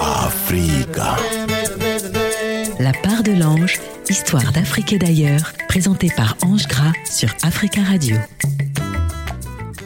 Africa. 0.00 1.16
La 2.78 2.92
part 2.92 3.22
de 3.22 3.32
l'ange, 3.32 3.80
histoire 4.08 4.52
d'Afrique 4.52 4.92
et 4.92 4.98
d'ailleurs, 4.98 5.52
présentée 5.68 6.10
par 6.16 6.36
Ange 6.42 6.66
Gras 6.68 6.92
sur 7.04 7.28
Africa 7.42 7.82
Radio. 7.82 8.16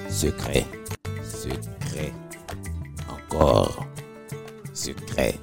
Secret. 0.08 0.66
Secret. 1.22 2.12
Encore. 3.08 3.86
Secret. 4.74 5.34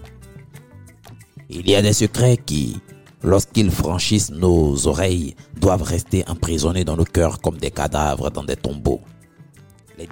Il 1.50 1.70
y 1.70 1.75
a 1.75 1.82
des 1.82 1.93
secrets 1.93 2.38
qui, 2.38 2.79
lorsqu'ils 3.23 3.71
franchissent 3.71 4.32
nos 4.32 4.88
oreilles, 4.88 5.36
doivent 5.55 5.84
rester 5.84 6.23
emprisonnés 6.27 6.84
dans 6.84 6.98
nos 6.98 7.05
cœurs 7.05 7.39
comme 7.39 7.57
des 7.57 7.71
cadavres 7.71 8.29
dans 8.29 8.43
des 8.43 8.55
tombeaux. 8.55 9.02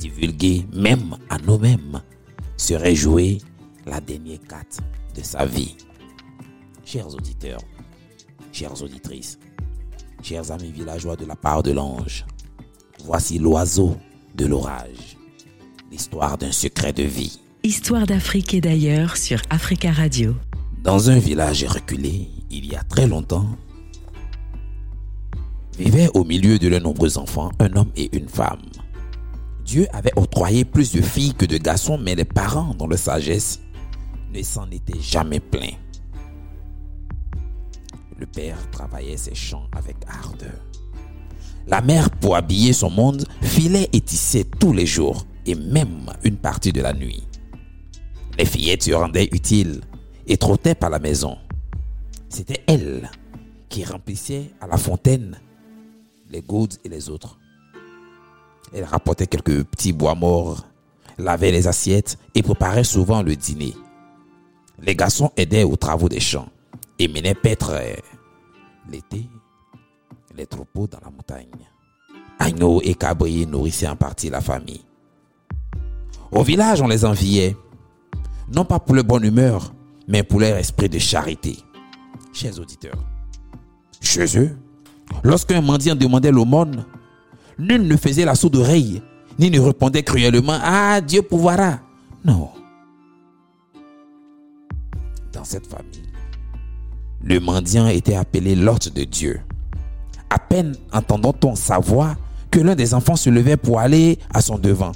Les 0.02 0.10
divulguer, 0.10 0.66
même 0.74 1.18
à 1.30 1.38
nous-mêmes, 1.38 2.02
serait 2.58 2.96
jouer 2.96 3.38
la 3.86 4.00
dernière 4.00 4.40
carte 4.48 4.80
de 5.16 5.22
sa 5.22 5.46
vie. 5.46 5.76
Chers 6.86 7.14
auditeurs, 7.14 7.62
chères 8.52 8.82
auditrices, 8.82 9.40
chers 10.22 10.52
amis 10.52 10.72
villageois 10.72 11.16
de 11.16 11.26
la 11.26 11.36
part 11.36 11.64
de 11.64 11.72
l'ange, 11.72 12.26
voici 13.04 13.40
l'oiseau 13.40 13.98
de 14.36 14.46
l'orage, 14.46 15.18
l'histoire 15.92 16.38
d'un 16.38 16.52
secret 16.52 16.94
de 16.94 17.04
vie. 17.04 17.40
Histoire 17.64 18.06
d'Afrique 18.06 18.54
et 18.54 18.62
d'ailleurs 18.62 19.18
sur 19.18 19.42
Africa 19.50 19.92
Radio. 19.92 20.36
Dans 20.84 21.10
un 21.10 21.20
village 21.20 21.64
reculé, 21.64 22.28
il 22.52 22.66
y 22.66 22.76
a 22.76 22.84
très 22.84 23.08
longtemps, 23.08 23.58
vivaient 25.78 26.10
au 26.14 26.24
milieu 26.24 26.60
de 26.60 26.68
leurs 26.68 26.82
nombreux 26.82 27.18
enfants 27.18 27.52
un 27.60 27.74
homme 27.76 27.92
et 27.96 28.16
une 28.16 28.30
femme. 28.30 28.62
Dieu 29.66 29.88
avait 29.94 30.14
octroyé 30.16 30.64
plus 30.64 30.92
de 30.92 31.02
filles 31.02 31.34
que 31.34 31.46
de 31.46 31.58
garçons, 31.58 31.98
mais 31.98 32.14
les 32.14 32.24
parents, 32.24 32.76
dans 32.76 32.86
leur 32.86 33.00
sagesse, 33.00 33.60
ne 34.32 34.44
s'en 34.44 34.70
étaient 34.70 35.02
jamais 35.02 35.40
plaints. 35.40 35.78
Le 38.20 38.28
père 38.28 38.58
travaillait 38.70 39.18
ses 39.18 39.34
champs 39.34 39.68
avec 39.76 39.98
ardeur. 40.08 40.54
La 41.66 41.82
mère, 41.82 42.12
pour 42.12 42.36
habiller 42.36 42.74
son 42.74 42.92
monde, 42.92 43.26
filait 43.42 43.90
et 43.92 44.02
tissait 44.02 44.46
tous 44.60 44.72
les 44.72 44.86
jours, 44.86 45.26
et 45.48 45.56
même 45.56 46.12
une 46.24 46.38
partie 46.38 46.72
de 46.72 46.82
la 46.82 46.94
nuit. 46.94 47.24
Les 48.38 48.46
fillettes 48.46 48.84
se 48.84 48.92
rendaient 48.92 49.30
utiles 49.32 49.82
et 50.28 50.38
trottaient 50.38 50.76
par 50.76 50.92
la 50.92 51.00
maison. 51.00 51.38
C'était 52.30 52.64
elle 52.68 53.10
qui 53.68 53.84
remplissait 53.84 54.52
à 54.62 54.68
la 54.68 54.78
fontaine 54.78 55.40
les 56.30 56.42
gouttes 56.42 56.80
et 56.84 56.90
les 56.90 57.10
autres. 57.10 57.40
Elle 58.74 58.84
rapportait 58.84 59.28
quelques 59.28 59.64
petits 59.64 59.94
bois 59.94 60.16
morts, 60.16 60.66
lavait 61.18 61.52
les 61.52 61.68
assiettes 61.68 62.18
et 62.34 62.44
préparait 62.44 62.84
souvent 62.84 63.22
le 63.22 63.36
dîner. 63.36 63.74
Les 64.82 64.96
garçons 64.96 65.32
aidaient 65.38 65.64
aux 65.64 65.78
travaux 65.78 66.10
des 66.10 66.20
champs 66.20 66.50
et 67.00 67.08
menaient 67.08 67.36
paître 67.36 67.74
l'été 68.90 69.30
les 70.36 70.46
troupeaux 70.46 70.88
dans 70.88 71.00
la 71.04 71.10
montagne. 71.10 71.48
Agneaux 72.40 72.82
et 72.84 72.96
cabriers 72.96 73.46
nourrissaient 73.46 73.88
en 73.88 73.96
partie 73.96 74.30
la 74.30 74.42
famille. 74.42 74.84
Au 76.32 76.44
village, 76.44 76.82
on 76.82 76.88
les 76.88 77.06
enviait, 77.06 77.56
non 78.54 78.66
pas 78.66 78.80
pour 78.80 78.96
leur 78.96 79.06
bonne 79.06 79.24
humeur, 79.24 79.74
mais 80.08 80.24
pour 80.24 80.40
leur 80.40 80.58
esprit 80.58 80.90
de 80.90 81.00
charité. 81.00 81.58
Chers 82.34 82.60
auditeurs, 82.60 83.02
chez 84.02 84.38
eux, 84.38 84.58
lorsqu'un 85.24 85.62
mendiant 85.62 85.96
demandait 85.96 86.32
l'aumône, 86.32 86.86
nul 87.60 87.88
ne 87.88 87.98
faisait 87.98 88.26
la 88.26 88.36
sourde 88.36 88.56
oreille, 88.58 89.02
ni 89.40 89.50
ne 89.50 89.60
répondait 89.60 90.04
cruellement 90.04 90.58
Ah, 90.62 91.02
Dieu 91.02 91.22
pourvoira. 91.22 91.80
Non. 92.24 92.50
Dans 95.34 95.44
cette 95.44 95.68
famille, 95.68 96.10
le 97.24 97.40
mendiant 97.40 97.88
était 97.88 98.16
appelé 98.16 98.56
l'hôte 98.56 98.94
de 98.94 99.04
Dieu. 99.04 99.42
À 100.30 100.40
peine 100.40 100.76
entendant-on 100.94 101.56
sa 101.56 101.80
voix 101.80 102.16
que 102.52 102.60
l'un 102.60 102.76
des 102.76 102.94
enfants 102.94 103.16
se 103.16 103.30
levait 103.30 103.58
pour 103.58 103.80
aller 103.80 104.18
à 104.34 104.42
son 104.42 104.58
devant. 104.58 104.92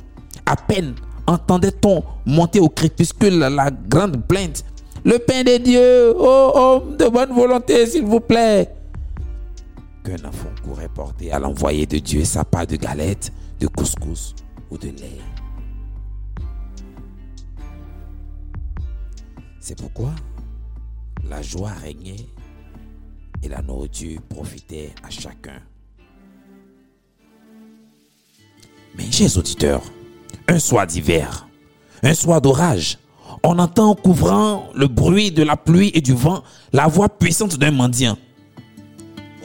À 0.45 0.55
peine 0.55 0.95
entendait-on 1.28 2.03
monter 2.25 2.59
au 2.59 2.69
crépuscule 2.69 3.38
la 3.38 3.69
grande 3.69 4.25
plainte. 4.25 4.63
Le 5.05 5.17
pain 5.19 5.44
de 5.44 5.57
Dieu, 5.57 6.13
ô 6.17 6.51
homme 6.55 6.97
de 6.97 7.07
bonne 7.07 7.31
volonté, 7.34 7.85
s'il 7.85 8.05
vous 8.05 8.19
plaît. 8.19 8.69
Qu'un 10.09 10.28
enfant 10.28 10.50
courait 10.64 10.90
porter 10.90 11.31
à 11.31 11.38
l'envoyé 11.38 11.86
de 11.86 12.00
Dieu 12.00 12.25
sa 12.25 12.44
part 12.44 12.66
de 12.66 12.78
galette, 12.78 13.31
de 13.59 13.68
couscous 13.68 14.34
ou 14.72 14.78
de 14.80 14.88
lait. 14.88 15.22
C'est 19.59 19.78
pourquoi 19.78 20.09
la 21.30 21.44
joie 21.44 21.74
régnait 21.84 22.25
et 23.44 23.50
la 23.50 23.62
nourriture 23.62 24.20
profitait 24.30 24.96
à 25.03 25.12
chacun. 25.12 25.62
Mais 28.97 29.12
chers 29.12 29.38
auditeurs, 29.38 29.84
un 30.47 30.58
soir 30.58 30.88
d'hiver, 30.88 31.47
un 32.02 32.16
soir 32.16 32.41
d'orage, 32.41 32.97
on 33.44 33.59
entend 33.59 33.94
couvrant 33.94 34.70
le 34.74 34.88
bruit 34.88 35.30
de 35.30 35.44
la 35.44 35.56
pluie 35.56 35.91
et 35.94 36.02
du 36.02 36.14
vent 36.14 36.41
la 36.74 36.88
voix 36.88 37.09
puissante 37.09 37.59
d'un 37.59 37.70
mendiant. 37.70 38.18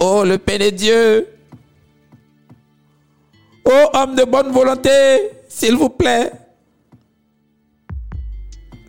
Oh, 0.06 0.22
le 0.22 0.36
Père 0.36 0.58
de 0.58 0.68
Dieu! 0.68 1.26
Oh, 3.64 3.86
homme 3.94 4.14
de 4.14 4.24
bonne 4.24 4.52
volonté, 4.52 4.90
s'il 5.48 5.76
vous 5.76 5.88
plaît! 5.88 6.30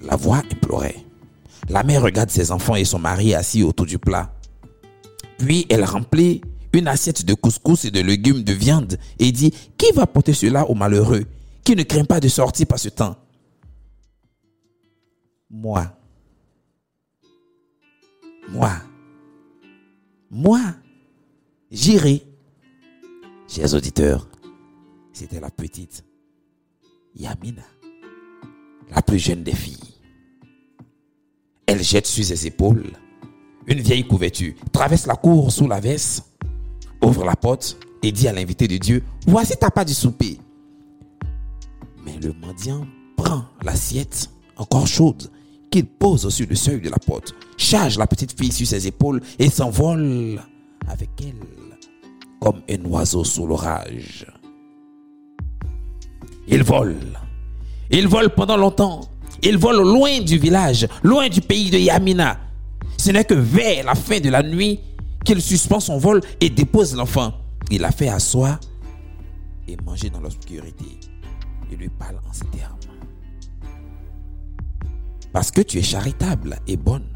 La 0.02 0.18
voix 0.18 0.40
implorait. 0.52 0.98
La 1.70 1.84
mère 1.84 2.02
regarde 2.02 2.30
ses 2.30 2.52
enfants 2.52 2.76
et 2.76 2.84
son 2.84 3.00
mari 3.00 3.34
assis 3.34 3.64
autour 3.64 3.86
du 3.86 3.98
plat. 3.98 4.30
Puis 5.38 5.66
elle 5.70 5.86
remplit 5.86 6.42
une 6.74 6.90
assiette 6.90 7.24
de 7.24 7.34
couscous 7.34 7.86
et 7.86 7.92
de 7.92 8.02
légumes 8.02 8.44
de 8.44 8.52
viande 8.52 8.98
et 9.18 9.32
dit 9.32 9.54
Qui 9.78 9.94
va 9.94 10.06
porter 10.08 10.34
cela 10.34 10.70
aux 10.70 10.76
malheureux 10.76 11.24
qui 11.64 11.78
ne 11.78 11.84
craint 11.84 12.04
pas 12.04 12.20
de 12.20 12.28
sortir 12.28 12.68
par 12.68 12.78
ce 12.78 12.90
temps? 12.90 13.16
Moi. 15.50 15.86
Moi. 18.50 18.74
Moi. 20.30 20.60
J'irai. 21.76 22.24
Chers 23.50 23.74
auditeurs, 23.74 24.30
c'était 25.12 25.42
la 25.42 25.50
petite 25.50 26.06
Yamina, 27.18 27.64
la 28.90 29.02
plus 29.02 29.20
jeune 29.20 29.44
des 29.44 29.54
filles. 29.54 30.00
Elle 31.68 31.84
jette 31.84 32.08
sur 32.08 32.24
ses 32.24 32.48
épaules 32.48 32.94
une 33.68 33.82
vieille 33.82 34.08
couverture, 34.08 34.54
traverse 34.72 35.06
la 35.06 35.16
cour 35.16 35.52
sous 35.52 35.68
la 35.68 35.82
veste, 35.82 36.24
ouvre 37.04 37.26
la 37.26 37.36
porte 37.36 37.78
et 38.02 38.14
dit 38.14 38.30
à 38.30 38.32
l'invité 38.32 38.70
de 38.70 38.78
Dieu, 38.78 39.04
voici 39.28 39.58
ta 39.58 39.70
part 39.70 39.84
du 39.84 39.94
souper. 39.94 40.38
Mais 42.06 42.18
le 42.20 42.32
mendiant 42.32 42.88
prend 43.18 43.44
l'assiette 43.64 44.30
encore 44.56 44.88
chaude 44.88 45.30
qu'il 45.70 45.86
pose 45.88 46.30
sur 46.30 46.48
le 46.48 46.56
seuil 46.56 46.80
de 46.80 46.90
la 46.90 47.00
porte, 47.00 47.36
charge 47.58 47.98
la 47.98 48.08
petite 48.08 48.40
fille 48.40 48.54
sur 48.54 48.66
ses 48.66 48.88
épaules 48.88 49.20
et 49.40 49.50
s'envole 49.50 50.40
avec 50.88 51.10
elle 51.22 51.78
comme 52.40 52.62
un 52.70 52.86
oiseau 52.86 53.24
sous 53.24 53.48
l'orage. 53.48 54.26
Il 56.48 56.64
vole. 56.64 57.20
Il 57.90 58.08
vole 58.08 58.30
pendant 58.30 58.58
longtemps. 58.58 59.02
Il 59.42 59.58
vole 59.58 59.82
loin 59.82 60.22
du 60.22 60.38
village, 60.38 60.88
loin 61.04 61.28
du 61.30 61.42
pays 61.42 61.70
de 61.70 61.78
Yamina. 61.78 62.40
Ce 62.98 63.12
n'est 63.12 63.26
que 63.26 63.34
vers 63.34 63.86
la 63.86 63.96
fin 63.96 64.20
de 64.20 64.30
la 64.30 64.44
nuit 64.44 64.80
qu'il 65.24 65.42
suspend 65.42 65.80
son 65.80 65.98
vol 65.98 66.22
et 66.40 66.50
dépose 66.50 66.96
l'enfant. 66.96 67.34
Il 67.72 67.82
la 67.82 67.92
fait 67.92 68.10
asseoir 68.10 68.60
et 69.68 69.76
manger 69.84 70.10
dans 70.10 70.20
l'obscurité. 70.20 71.00
Il 71.72 71.78
lui 71.78 71.90
parle 71.90 72.18
en 72.30 72.34
ces 72.34 72.46
termes. 72.46 72.78
Parce 75.34 75.52
que 75.52 75.62
tu 75.62 75.80
es 75.80 75.84
charitable 75.84 76.60
et 76.68 76.78
bonne. 76.78 77.15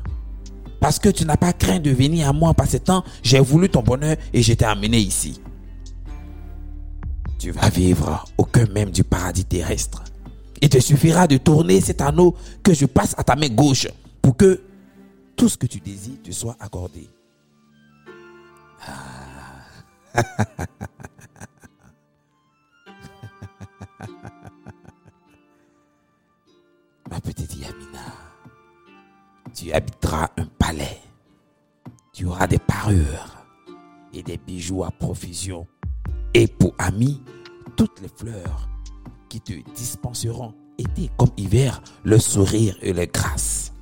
Parce 0.79 0.99
que 0.99 1.09
tu 1.09 1.25
n'as 1.25 1.37
pas 1.37 1.53
craint 1.53 1.79
de 1.79 1.91
venir 1.91 2.29
à 2.29 2.33
moi 2.33 2.53
par 2.53 2.67
ce 2.67 2.77
temps, 2.77 3.03
j'ai 3.21 3.39
voulu 3.39 3.69
ton 3.69 3.81
bonheur 3.81 4.15
et 4.33 4.41
je 4.41 4.53
t'ai 4.53 4.65
amené 4.65 4.97
ici. 4.99 5.41
Tu 7.37 7.51
vas 7.51 7.69
vivre 7.69 8.25
au 8.37 8.43
cœur 8.45 8.69
même 8.69 8.89
du 8.89 9.03
paradis 9.03 9.45
terrestre. 9.45 10.03
Il 10.61 10.69
te 10.69 10.79
suffira 10.79 11.27
de 11.27 11.37
tourner 11.37 11.79
cet 11.79 12.01
anneau 12.01 12.35
que 12.63 12.73
je 12.73 12.85
passe 12.85 13.15
à 13.17 13.23
ta 13.23 13.35
main 13.35 13.49
gauche 13.49 13.87
pour 14.21 14.35
que 14.35 14.61
tout 15.35 15.47
ce 15.47 15.57
que 15.57 15.67
tu 15.67 15.79
désires 15.79 16.21
te 16.21 16.31
soit 16.31 16.57
accordé. 16.59 17.07
Ah. 18.85 19.29
Ma 27.09 27.19
petite 27.21 27.55
Yamina, 27.55 28.18
tu 29.49 29.71
habiteras 29.71 30.29
un 30.37 30.45
palais. 30.45 30.99
Tu 32.13 32.25
auras 32.25 32.47
des 32.47 32.59
parures 32.59 33.45
et 34.13 34.23
des 34.23 34.37
bijoux 34.37 34.83
à 34.83 34.91
profusion. 34.91 35.67
Et 36.33 36.47
pour 36.47 36.73
amis, 36.77 37.21
toutes 37.75 38.01
les 38.01 38.09
fleurs 38.09 38.69
qui 39.29 39.41
te 39.41 39.53
dispenseront, 39.75 40.53
été 40.77 41.09
comme 41.17 41.31
hiver, 41.37 41.81
le 42.03 42.17
sourire 42.19 42.77
et 42.81 42.93
les 42.93 43.07
grâces. 43.07 43.73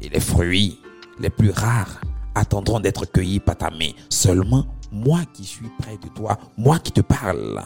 Et 0.00 0.08
les 0.08 0.20
fruits 0.20 0.78
les 1.18 1.30
plus 1.30 1.50
rares 1.50 2.00
attendront 2.34 2.80
d'être 2.80 3.06
cueillis 3.06 3.40
par 3.40 3.56
ta 3.56 3.70
main. 3.70 3.90
Seulement 4.10 4.66
moi 4.92 5.20
qui 5.32 5.44
suis 5.44 5.70
près 5.78 5.96
de 5.96 6.08
toi, 6.08 6.38
moi 6.56 6.78
qui 6.78 6.92
te 6.92 7.00
parle. 7.00 7.62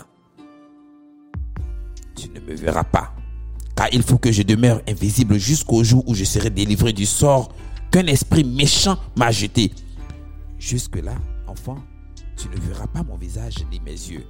Tu 2.16 2.28
ne 2.30 2.40
me 2.40 2.54
verras 2.54 2.84
pas, 2.84 3.12
car 3.80 3.88
il 3.94 4.02
faut 4.02 4.18
que 4.18 4.30
je 4.30 4.42
demeure 4.42 4.82
invisible 4.86 5.38
jusqu'au 5.38 5.82
jour 5.82 6.06
où 6.06 6.14
je 6.14 6.24
serai 6.24 6.50
délivré 6.50 6.92
du 6.92 7.06
sort 7.06 7.48
qu'un 7.90 8.06
esprit 8.08 8.44
méchant 8.44 8.98
m'a 9.16 9.30
jeté. 9.30 9.72
Jusque-là, 10.58 11.14
enfant, 11.46 11.78
tu 12.36 12.50
ne 12.50 12.60
verras 12.60 12.86
pas 12.88 13.02
mon 13.02 13.16
visage 13.16 13.54
ni 13.72 13.80
mes 13.80 13.92
yeux. 13.92 14.26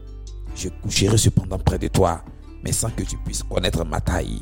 Je 0.54 0.68
coucherai 0.68 1.18
cependant 1.18 1.58
près 1.58 1.80
de 1.80 1.88
toi, 1.88 2.22
mais 2.62 2.70
sans 2.70 2.90
que 2.90 3.02
tu 3.02 3.16
puisses 3.16 3.42
connaître 3.42 3.84
ma 3.84 4.00
taille. 4.00 4.40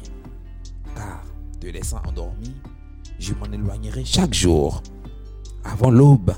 Car, 0.94 1.22
te 1.58 1.68
laissant 1.68 2.02
endormi, 2.06 2.54
je 3.18 3.32
m'en 3.32 3.50
éloignerai 3.50 4.04
chaque 4.04 4.34
jour, 4.34 4.82
avant 5.64 5.90
l'aube, 5.90 6.34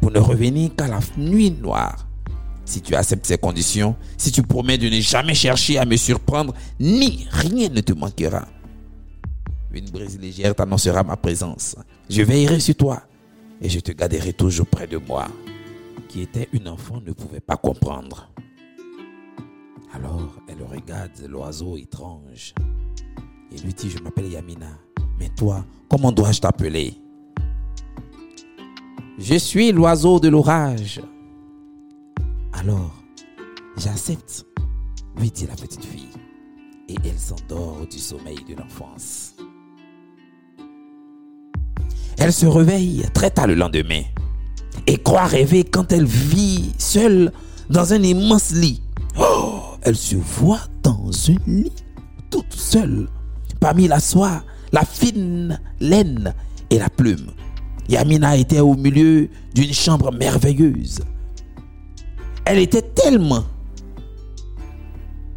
pour 0.00 0.10
ne 0.10 0.18
revenir 0.18 0.74
qu'à 0.74 0.88
la 0.88 0.98
nuit 1.16 1.52
noire. 1.52 2.09
Si 2.70 2.80
tu 2.80 2.94
acceptes 2.94 3.26
ces 3.26 3.36
conditions, 3.36 3.96
si 4.16 4.30
tu 4.30 4.44
promets 4.44 4.78
de 4.78 4.88
ne 4.88 5.00
jamais 5.00 5.34
chercher 5.34 5.76
à 5.78 5.84
me 5.84 5.96
surprendre, 5.96 6.54
ni 6.78 7.26
rien 7.28 7.68
ne 7.68 7.80
te 7.80 7.92
manquera. 7.92 8.46
Une 9.72 9.90
brise 9.90 10.20
légère 10.20 10.54
t'annoncera 10.54 11.02
ma 11.02 11.16
présence. 11.16 11.74
Je 12.08 12.22
veillerai 12.22 12.60
sur 12.60 12.76
toi 12.76 13.02
et 13.60 13.68
je 13.68 13.80
te 13.80 13.90
garderai 13.90 14.34
toujours 14.34 14.68
près 14.68 14.86
de 14.86 14.98
moi. 14.98 15.26
Qui 16.08 16.22
était 16.22 16.48
une 16.52 16.68
enfant 16.68 17.00
ne 17.04 17.10
pouvait 17.10 17.40
pas 17.40 17.56
comprendre. 17.56 18.30
Alors 19.92 20.36
elle 20.46 20.62
regarde 20.62 21.10
l'oiseau 21.28 21.76
étrange 21.76 22.54
et 23.52 23.58
lui 23.58 23.74
dit, 23.74 23.90
je 23.90 23.98
m'appelle 23.98 24.30
Yamina, 24.30 24.78
mais 25.18 25.30
toi, 25.30 25.66
comment 25.88 26.12
dois-je 26.12 26.40
t'appeler? 26.40 26.94
Je 29.18 29.34
suis 29.34 29.72
l'oiseau 29.72 30.20
de 30.20 30.28
l'orage. 30.28 31.00
Alors, 32.52 32.92
j'accepte, 33.76 34.44
lui 35.16 35.30
dit 35.30 35.46
la 35.46 35.54
petite 35.54 35.84
fille, 35.84 36.10
et 36.88 36.96
elle 37.04 37.18
s'endort 37.18 37.86
du 37.90 37.98
sommeil 37.98 38.38
de 38.48 38.54
l'enfance. 38.54 39.34
Elle 42.18 42.32
se 42.32 42.46
réveille 42.46 43.06
très 43.14 43.30
tard 43.30 43.46
le 43.46 43.54
lendemain 43.54 44.02
et 44.86 44.98
croit 44.98 45.24
rêver 45.24 45.64
quand 45.64 45.90
elle 45.92 46.04
vit 46.04 46.72
seule 46.76 47.32
dans 47.70 47.94
un 47.94 48.02
immense 48.02 48.50
lit. 48.50 48.82
Oh, 49.18 49.60
elle 49.82 49.96
se 49.96 50.16
voit 50.16 50.60
dans 50.82 51.10
un 51.28 51.36
lit, 51.50 51.72
toute 52.30 52.52
seule, 52.52 53.08
parmi 53.58 53.88
la 53.88 54.00
soie, 54.00 54.42
la 54.72 54.84
fine 54.84 55.58
laine 55.80 56.34
et 56.68 56.78
la 56.78 56.90
plume. 56.90 57.30
Yamina 57.88 58.36
était 58.36 58.60
au 58.60 58.74
milieu 58.74 59.28
d'une 59.54 59.72
chambre 59.72 60.12
merveilleuse. 60.12 61.00
Elle 62.44 62.58
était 62.58 62.82
tellement 62.82 63.44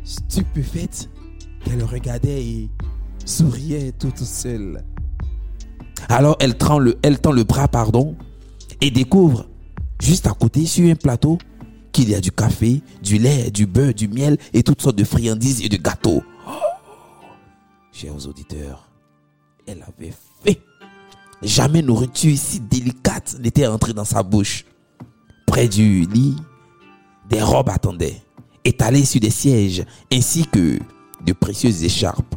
stupéfaite 0.04 1.10
qu'elle 1.64 1.84
regardait 1.84 2.44
et 2.44 2.70
souriait 3.26 3.92
toute 3.92 4.20
seule. 4.20 4.84
Alors 6.10 6.38
elle 6.40 6.58
tend 6.58 6.80
le, 6.80 7.44
bras, 7.44 7.68
pardon, 7.68 8.16
et 8.82 8.92
découvre 8.92 9.48
juste 10.02 10.28
à 10.28 10.32
côté 10.32 10.66
sur 10.66 10.90
un 10.90 10.96
plateau 10.96 11.38
qu'il 11.92 12.10
y 12.10 12.16
a 12.16 12.20
du 12.20 12.32
café, 12.32 12.82
du 13.02 13.18
lait, 13.18 13.52
du 13.52 13.66
beurre, 13.66 13.94
du 13.94 14.08
miel 14.08 14.38
et 14.54 14.64
toutes 14.64 14.82
sortes 14.82 14.98
de 14.98 15.04
friandises 15.04 15.64
et 15.64 15.70
de 15.70 15.78
gâteaux. 15.78 16.24
Oh, 16.48 16.52
chers 17.92 18.28
auditeurs, 18.28 18.90
elle 19.68 19.84
avait 19.84 20.14
fait. 20.44 20.60
Jamais 21.42 21.82
nourriture 21.82 22.38
si 22.38 22.60
délicate 22.60 23.38
n'était 23.40 23.68
entrée 23.68 23.94
dans 23.94 24.06
sa 24.06 24.24
bouche. 24.24 24.66
Près 25.46 25.68
du 25.68 26.06
lit, 26.06 26.36
des 27.30 27.42
robes 27.42 27.70
attendaient, 27.70 28.22
étalées 28.64 29.06
sur 29.06 29.22
des 29.22 29.30
sièges, 29.30 29.84
ainsi 30.12 30.46
que 30.46 30.80
de 31.26 31.34
précieuses 31.34 31.84
écharpes. 31.84 32.36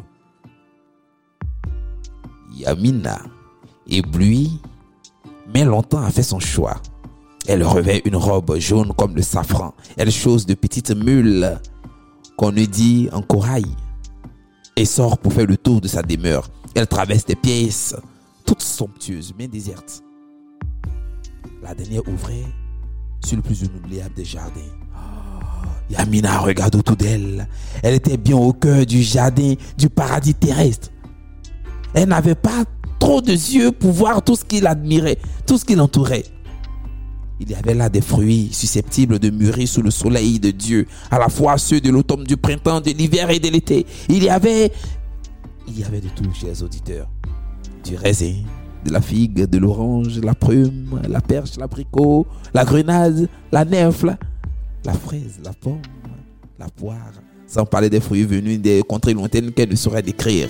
Yamina, 2.53 3.19
éblouie, 3.87 4.59
mais 5.53 5.63
longtemps 5.63 6.01
a 6.01 6.11
fait 6.11 6.23
son 6.23 6.39
choix. 6.39 6.81
Elle 7.47 7.63
revêt 7.63 8.01
une 8.05 8.15
robe 8.15 8.57
jaune 8.57 8.93
comme 8.93 9.15
le 9.15 9.21
safran. 9.21 9.73
Elle 9.95 10.11
chose 10.11 10.45
de 10.45 10.53
petites 10.53 10.91
mules 10.91 11.59
qu'on 12.35 12.51
ne 12.51 12.65
dit 12.65 13.09
en 13.13 13.21
corail 13.21 13.65
et 14.75 14.85
sort 14.85 15.17
pour 15.17 15.33
faire 15.33 15.45
le 15.45 15.57
tour 15.57 15.79
de 15.79 15.87
sa 15.87 16.01
demeure. 16.01 16.49
Elle 16.75 16.87
traverse 16.87 17.25
des 17.25 17.35
pièces 17.35 17.95
toutes 18.45 18.61
somptueuses 18.61 19.33
mais 19.37 19.47
désertes. 19.47 20.03
La 21.61 21.73
dernière 21.73 22.07
ouvrait 22.07 22.45
sur 23.23 23.37
le 23.37 23.41
plus 23.41 23.61
inoubliable 23.61 24.13
des 24.15 24.25
jardins. 24.25 24.61
Oh, 24.95 25.67
Yamina 25.89 26.39
regarde 26.39 26.75
autour 26.75 26.95
d'elle. 26.95 27.47
Elle 27.83 27.95
était 27.95 28.17
bien 28.17 28.37
au 28.37 28.53
cœur 28.53 28.85
du 28.85 29.03
jardin 29.03 29.53
du 29.77 29.89
paradis 29.89 30.33
terrestre. 30.33 30.89
Elle 31.93 32.09
n'avait 32.09 32.35
pas 32.35 32.63
trop 32.99 33.21
de 33.21 33.31
yeux 33.31 33.71
pour 33.71 33.91
voir 33.91 34.21
tout 34.21 34.35
ce 34.35 34.43
qu'il 34.43 34.67
admirait, 34.67 35.17
tout 35.45 35.57
ce 35.57 35.65
qui 35.65 35.75
l'entourait. 35.75 36.25
Il 37.39 37.51
y 37.51 37.55
avait 37.55 37.75
là 37.75 37.87
des 37.87 38.01
fruits 38.01 38.49
susceptibles 38.51 39.19
de 39.19 39.29
mûrir 39.29 39.67
sous 39.67 39.83
le 39.83 39.91
soleil 39.91 40.39
de 40.39 40.49
Dieu, 40.49 40.87
à 41.11 41.19
la 41.19 41.29
fois 41.29 41.57
ceux 41.57 41.79
de 41.79 41.91
l'automne, 41.91 42.23
du 42.23 42.35
printemps, 42.35 42.81
de 42.81 42.91
l'hiver 42.91 43.29
et 43.29 43.39
de 43.39 43.49
l'été. 43.49 43.85
Il 44.09 44.23
y 44.23 44.29
avait, 44.29 44.71
il 45.67 45.79
y 45.79 45.83
avait 45.83 46.01
de 46.01 46.09
tout, 46.09 46.33
chers 46.33 46.63
auditeurs. 46.63 47.07
Du 47.83 47.95
raisin, 47.95 48.37
la 48.89 49.01
figue, 49.01 49.45
de 49.45 49.57
l'orange, 49.57 50.19
la 50.19 50.33
prume, 50.33 51.01
la 51.07 51.21
perche, 51.21 51.57
l'abricot, 51.57 52.25
la 52.53 52.65
grenade, 52.65 53.27
la 53.51 53.65
nèfle, 53.65 54.17
la 54.85 54.93
fraise, 54.93 55.39
la 55.43 55.53
pomme, 55.53 55.81
la 56.59 56.67
poire, 56.69 57.13
sans 57.45 57.65
parler 57.65 57.89
des 57.89 57.99
fruits 57.99 58.23
venus 58.23 58.59
des 58.59 58.81
contrées 58.87 59.13
lointaines 59.13 59.51
qu'elle 59.51 59.69
ne 59.69 59.75
saurait 59.75 60.01
décrire. 60.01 60.49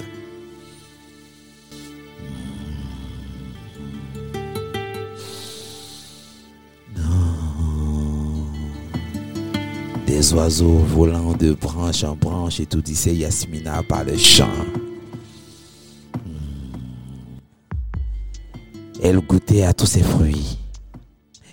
Des 10.08 10.34
oiseaux 10.34 10.78
volant 10.78 11.34
de 11.34 11.54
branche 11.54 12.04
en 12.04 12.16
branche 12.16 12.60
étourdissaient 12.60 13.14
Yasmina 13.14 13.84
par 13.84 14.04
le 14.04 14.18
chant. 14.18 14.48
Elle 19.02 19.20
goûtait 19.20 19.64
à 19.64 19.74
tous 19.74 19.86
ces 19.86 20.04
fruits. 20.04 20.58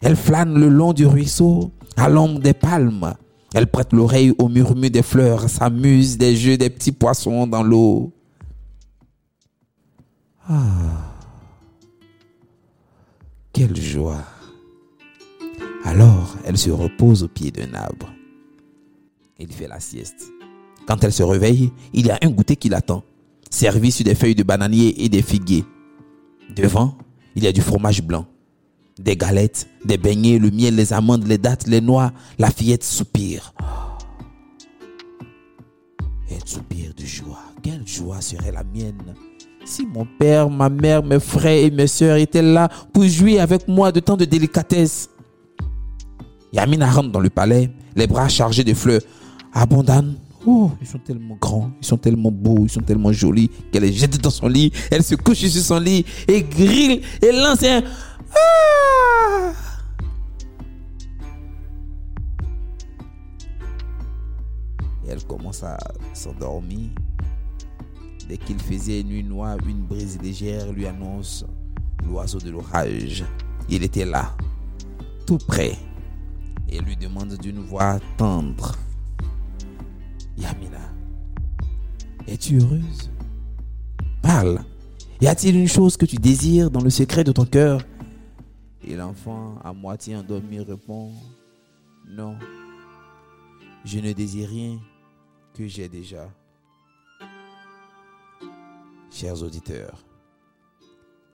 Elle 0.02 0.16
flâne 0.16 0.58
le 0.58 0.68
long 0.68 0.92
du 0.92 1.06
ruisseau, 1.06 1.72
à 1.96 2.08
l'ombre 2.08 2.40
des 2.40 2.52
palmes. 2.52 3.14
Elle 3.54 3.66
prête 3.66 3.92
l'oreille 3.92 4.34
au 4.38 4.48
murmure 4.48 4.90
des 4.90 5.02
fleurs, 5.02 5.48
s'amuse 5.48 6.18
des 6.18 6.36
jeux 6.36 6.56
des 6.56 6.70
petits 6.70 6.92
poissons 6.92 7.46
dans 7.46 7.62
l'eau. 7.62 8.12
Ah, 10.48 11.14
quelle 13.52 13.76
joie. 13.76 14.24
Alors, 15.84 16.36
elle 16.44 16.58
se 16.58 16.70
repose 16.70 17.22
au 17.22 17.28
pied 17.28 17.50
d'un 17.50 17.72
arbre. 17.74 18.12
Il 19.38 19.52
fait 19.52 19.68
la 19.68 19.80
sieste. 19.80 20.32
Quand 20.86 21.02
elle 21.04 21.12
se 21.12 21.22
réveille, 21.22 21.72
il 21.92 22.06
y 22.06 22.10
a 22.10 22.18
un 22.22 22.30
goûter 22.30 22.56
qui 22.56 22.68
l'attend, 22.68 23.04
servi 23.50 23.92
sur 23.92 24.04
des 24.04 24.14
feuilles 24.14 24.34
de 24.34 24.42
bananier 24.42 25.04
et 25.04 25.08
des 25.08 25.22
figuiers. 25.22 25.64
Devant, 26.54 26.96
il 27.37 27.45
y 27.45 27.47
a 27.47 27.53
du 27.53 27.61
fromage 27.61 28.03
blanc, 28.03 28.26
des 28.99 29.17
galettes, 29.17 29.69
des 29.85 29.99
beignets, 29.99 30.38
le 30.38 30.50
miel, 30.50 30.76
les 30.76 30.93
amandes, 30.93 31.26
les 31.26 31.38
dattes, 31.38 31.67
les 31.67 31.81
noix. 31.81 32.12
La 32.38 32.50
fillette 32.50 32.85
soupire. 32.85 33.53
Elle 36.31 36.47
soupire 36.47 36.95
de 36.95 37.05
joie. 37.05 37.43
Quelle 37.62 37.87
joie 37.87 38.21
serait 38.21 38.53
la 38.53 38.64
mienne 38.64 39.14
si 39.67 39.87
mon 39.87 40.05
père, 40.05 40.50
ma 40.50 40.69
mère, 40.69 41.03
mes 41.03 41.19
frères 41.19 41.64
et 41.64 41.71
mes 41.71 41.87
soeurs 41.87 42.19
étaient 42.19 42.43
là 42.43 42.69
pour 42.93 43.05
jouer 43.05 43.41
avec 43.41 43.67
moi 43.67 43.91
de 43.93 44.00
tant 44.00 44.14
de 44.14 44.26
délicatesse. 44.26 45.09
Yamina 46.53 46.91
rentre 46.91 47.11
dans 47.11 47.21
le 47.21 47.31
palais, 47.31 47.71
les 47.97 48.07
bras 48.07 48.29
chargés 48.29 48.62
de 48.62 48.75
fleurs. 48.75 49.00
Abondane. 49.55 50.17
Oh, 50.46 50.70
ils 50.80 50.86
sont 50.86 50.98
tellement 50.98 51.36
grands, 51.40 51.70
ils 51.80 51.86
sont 51.86 51.96
tellement 51.96 52.30
beaux, 52.30 52.64
ils 52.64 52.70
sont 52.70 52.82
tellement 52.82 53.12
jolis 53.12 53.50
qu'elle 53.72 53.84
est 53.84 53.92
jetée 53.92 54.18
dans 54.18 54.30
son 54.30 54.46
lit. 54.46 54.70
Elle 54.90 55.02
se 55.02 55.14
couche 55.14 55.38
sur 55.38 55.62
son 55.62 55.78
lit 55.78 56.04
et 56.28 56.42
grille 56.42 57.00
et 57.22 57.32
lance 57.32 57.62
un 57.62 57.82
ah! 58.36 59.52
Elle 65.08 65.24
commence 65.24 65.62
à 65.62 65.78
s'endormir. 66.12 66.90
Dès 68.28 68.36
qu'il 68.36 68.58
faisait 68.58 69.02
nuit 69.02 69.22
noire, 69.22 69.58
une 69.66 69.82
brise 69.82 70.18
légère 70.22 70.72
lui 70.72 70.86
annonce 70.86 71.44
l'oiseau 72.06 72.38
de 72.38 72.50
l'orage. 72.50 73.24
Il 73.68 73.82
était 73.82 74.04
là, 74.04 74.34
tout 75.26 75.38
près, 75.38 75.76
et 76.68 76.80
lui 76.80 76.96
demande 76.96 77.36
d'une 77.36 77.60
voix 77.60 77.98
tendre 78.16 78.76
Yamina, 80.37 80.93
es-tu 82.26 82.59
heureuse? 82.59 83.11
Parle. 84.23 84.61
Y 85.21 85.26
a-t-il 85.26 85.57
une 85.57 85.69
chose 85.69 85.97
que 85.97 86.07
tu 86.07 86.17
désires 86.17 86.71
dans 86.71 86.83
le 86.83 86.91
secret 86.91 87.25
de 87.25 87.33
ton 87.33 87.45
cœur? 87.45 87.83
Et 88.87 88.97
l'enfant, 88.97 89.57
à 89.62 89.73
moitié 89.73 90.17
endormi, 90.17 90.61
répond 90.61 91.11
Non, 92.09 92.37
je 93.85 93.99
ne 93.99 94.12
désire 94.12 94.49
rien 94.49 94.79
que 95.55 95.67
j'ai 95.67 95.88
déjà. 95.88 96.29
Chers 99.11 99.43
auditeurs, 99.43 100.05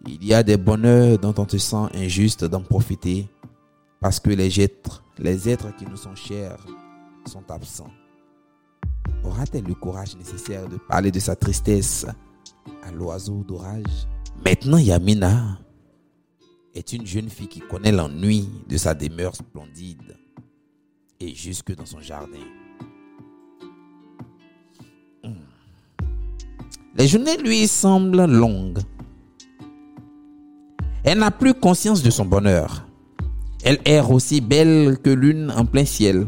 il 0.07 0.25
y 0.25 0.35
a 0.35 0.43
des 0.43 0.57
bonheurs 0.57 1.19
dont 1.19 1.35
on 1.39 1.47
te 1.47 1.57
sent 1.57 1.89
injuste 1.95 2.45
d'en 2.45 2.61
profiter 2.63 3.29
parce 4.01 4.21
que 4.21 4.31
les 4.31 4.61
êtres, 4.61 5.03
les 5.19 5.49
êtres 5.49 5.75
qui 5.77 5.87
nous 5.87 5.97
sont 5.97 6.15
chers 6.15 6.65
sont 7.27 7.51
absents. 7.51 7.91
Aura-t-elle 9.25 9.65
le 9.65 9.75
courage 9.75 10.17
nécessaire 10.17 10.69
de 10.69 10.77
parler 10.77 11.11
de 11.11 11.21
sa 11.21 11.37
tristesse 11.37 12.07
à 12.83 12.91
l'oiseau 12.91 13.45
d'orage? 13.47 14.07
Maintenant, 14.45 14.79
Yamina 14.79 15.59
est 16.75 16.93
une 16.93 17.07
jeune 17.07 17.29
fille 17.29 17.49
qui 17.49 17.61
connaît 17.61 17.93
l'ennui 17.93 18.49
de 18.69 18.77
sa 18.77 18.95
demeure 18.95 19.37
splendide 19.37 20.17
et 21.21 21.35
jusque 21.35 21.75
dans 21.75 21.85
son 21.85 22.01
jardin. 22.01 22.39
Hmm. 25.23 25.35
Les 26.97 27.09
journées 27.09 27.37
lui 27.37 27.67
semblent 27.69 28.25
longues. 28.25 28.81
Elle 31.05 31.19
n'a 31.19 31.31
plus 31.31 31.55
conscience 31.55 32.03
de 32.03 32.11
son 32.11 32.25
bonheur. 32.25 32.87
Elle 33.63 33.79
erre 33.85 34.11
aussi 34.11 34.41
belle 34.41 34.99
que 35.03 35.11
l'une 35.11 35.51
en 35.51 35.67
plein 35.67 35.85
ciel, 35.85 36.27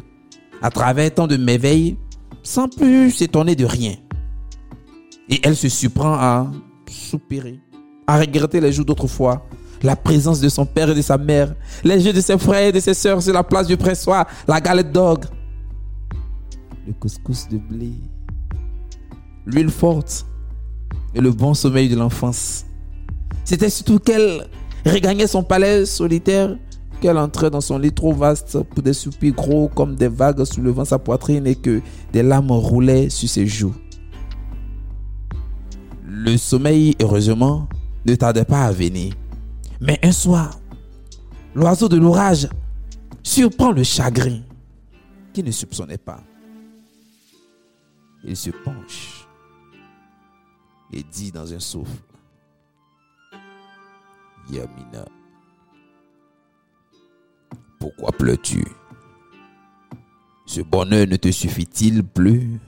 à 0.61 0.71
travers 0.71 1.15
tant 1.15 1.27
de 1.27 1.37
merveilles, 1.37 1.97
sans 2.43 2.69
plus 2.69 3.11
s'étonner 3.11 3.57
de 3.57 3.65
rien. 3.65 3.95
Et 5.29 5.41
elle 5.43 5.57
se 5.57 5.69
surprend 5.69 6.15
à 6.15 6.51
soupirer, 6.89 7.61
à 8.07 8.19
regretter 8.19 8.61
les 8.61 8.73
jours 8.73 8.85
d'autrefois, 8.85 9.47
la 9.83 9.97
présence 9.97 10.41
de 10.41 10.49
son 10.49 10.67
père 10.67 10.91
et 10.91 10.95
de 10.95 11.03
sa 11.03 11.19
mère, 11.19 11.55
les 11.85 12.01
jeux 12.01 12.13
de 12.13 12.21
ses 12.21 12.39
frères 12.39 12.69
et 12.69 12.73
de 12.73 12.81
ses 12.81 12.95
sœurs 12.95 13.23
sur 13.23 13.33
la 13.33 13.43
place 13.43 13.67
du 13.67 13.77
pressoir, 13.77 14.27
la 14.47 14.61
galette 14.61 14.93
d'ogre, 14.93 15.29
le 16.87 16.93
couscous 16.93 17.49
de 17.49 17.59
blé, 17.59 17.93
l'huile 19.47 19.71
forte 19.71 20.27
et 21.15 21.21
le 21.21 21.31
bon 21.31 21.55
sommeil 21.55 21.89
de 21.89 21.97
l'enfance. 21.97 22.65
C'était 23.45 23.71
surtout 23.71 23.99
qu'elle 23.99 24.49
regagnait 24.85 25.27
son 25.27 25.43
palais 25.43 25.87
solitaire, 25.87 26.57
qu'elle 27.03 27.19
entrait 27.19 27.51
dans 27.51 27.61
son 27.61 27.79
lit 27.79 27.93
trop 27.93 28.15
vaste 28.15 28.63
pour 28.63 28.81
des 28.81 28.93
soupirs 28.93 29.35
gros 29.35 29.69
comme 29.69 29.97
des 29.97 30.07
vagues 30.07 30.45
soulevant 30.45 30.85
sa 30.85 31.01
poitrine 31.01 31.49
et 31.49 31.57
que 31.57 31.83
des 32.13 32.23
larmes 32.23 32.53
roulaient 32.53 33.11
sur 33.11 33.29
ses 33.29 33.45
joues. 33.45 33.75
Le 36.07 36.37
sommeil, 36.37 36.95
heureusement, 37.03 37.69
ne 38.07 38.15
tardait 38.15 38.45
pas 38.45 38.67
à 38.67 38.71
venir. 38.71 39.15
Mais 39.81 39.99
un 40.05 40.13
soir, 40.13 40.61
l'oiseau 41.57 41.89
de 41.89 41.97
l'orage 41.97 42.49
surprend 43.25 43.73
le 43.73 43.83
chagrin 43.83 44.39
qu'il 45.33 45.45
ne 45.45 45.51
soupçonnait 45.51 45.99
pas. 45.99 46.21
Il 48.25 48.37
se 48.37 48.51
penche 48.51 49.27
et 50.93 51.03
dit 51.03 51.33
dans 51.33 51.53
un 51.53 51.59
souffle, 51.59 51.91
Yamina, 54.53 55.05
pourquoi 57.83 58.13
pleures-tu? 58.13 58.65
Ce 60.47 60.61
bonheur 60.61 61.09
ne 61.09 61.17
te 61.17 61.33
suffit-il 61.33 62.05
plus? 62.05 62.61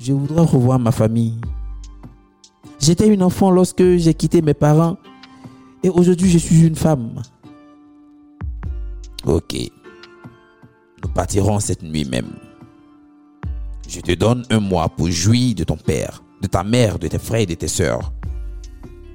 Je 0.00 0.12
voudrais 0.12 0.42
revoir 0.42 0.80
ma 0.80 0.90
famille. 0.90 1.40
J'étais 2.80 3.06
une 3.06 3.22
enfant 3.22 3.52
lorsque 3.52 3.96
j'ai 3.96 4.12
quitté 4.12 4.42
mes 4.42 4.54
parents 4.54 4.96
et 5.84 5.88
aujourd'hui 5.88 6.28
je 6.28 6.38
suis 6.38 6.66
une 6.66 6.74
femme. 6.74 7.22
Ok. 9.24 9.54
Nous 11.00 11.10
partirons 11.10 11.60
cette 11.60 11.84
nuit 11.84 12.06
même. 12.06 12.32
Je 13.86 14.00
te 14.00 14.12
donne 14.12 14.42
un 14.50 14.58
mois 14.58 14.88
pour 14.88 15.08
jouir 15.12 15.54
de 15.54 15.62
ton 15.62 15.76
père, 15.76 16.24
de 16.42 16.48
ta 16.48 16.64
mère, 16.64 16.98
de 16.98 17.06
tes 17.06 17.20
frères 17.20 17.42
et 17.42 17.46
de 17.46 17.54
tes 17.54 17.68
sœurs. 17.68 18.12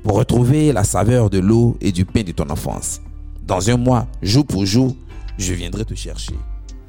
Pour 0.04 0.18
retrouver 0.18 0.72
la 0.72 0.84
saveur 0.84 1.30
de 1.30 1.40
l'eau 1.40 1.78
et 1.82 1.92
du 1.92 2.06
pain 2.06 2.24
de 2.24 2.32
ton 2.32 2.50
enfance. 2.50 3.02
Dans 3.46 3.70
un 3.70 3.78
mois, 3.78 4.08
jour 4.22 4.46
pour 4.46 4.66
jour, 4.66 4.96
je 5.38 5.54
viendrai 5.54 5.86
te 5.86 5.94
chercher. 5.94 6.36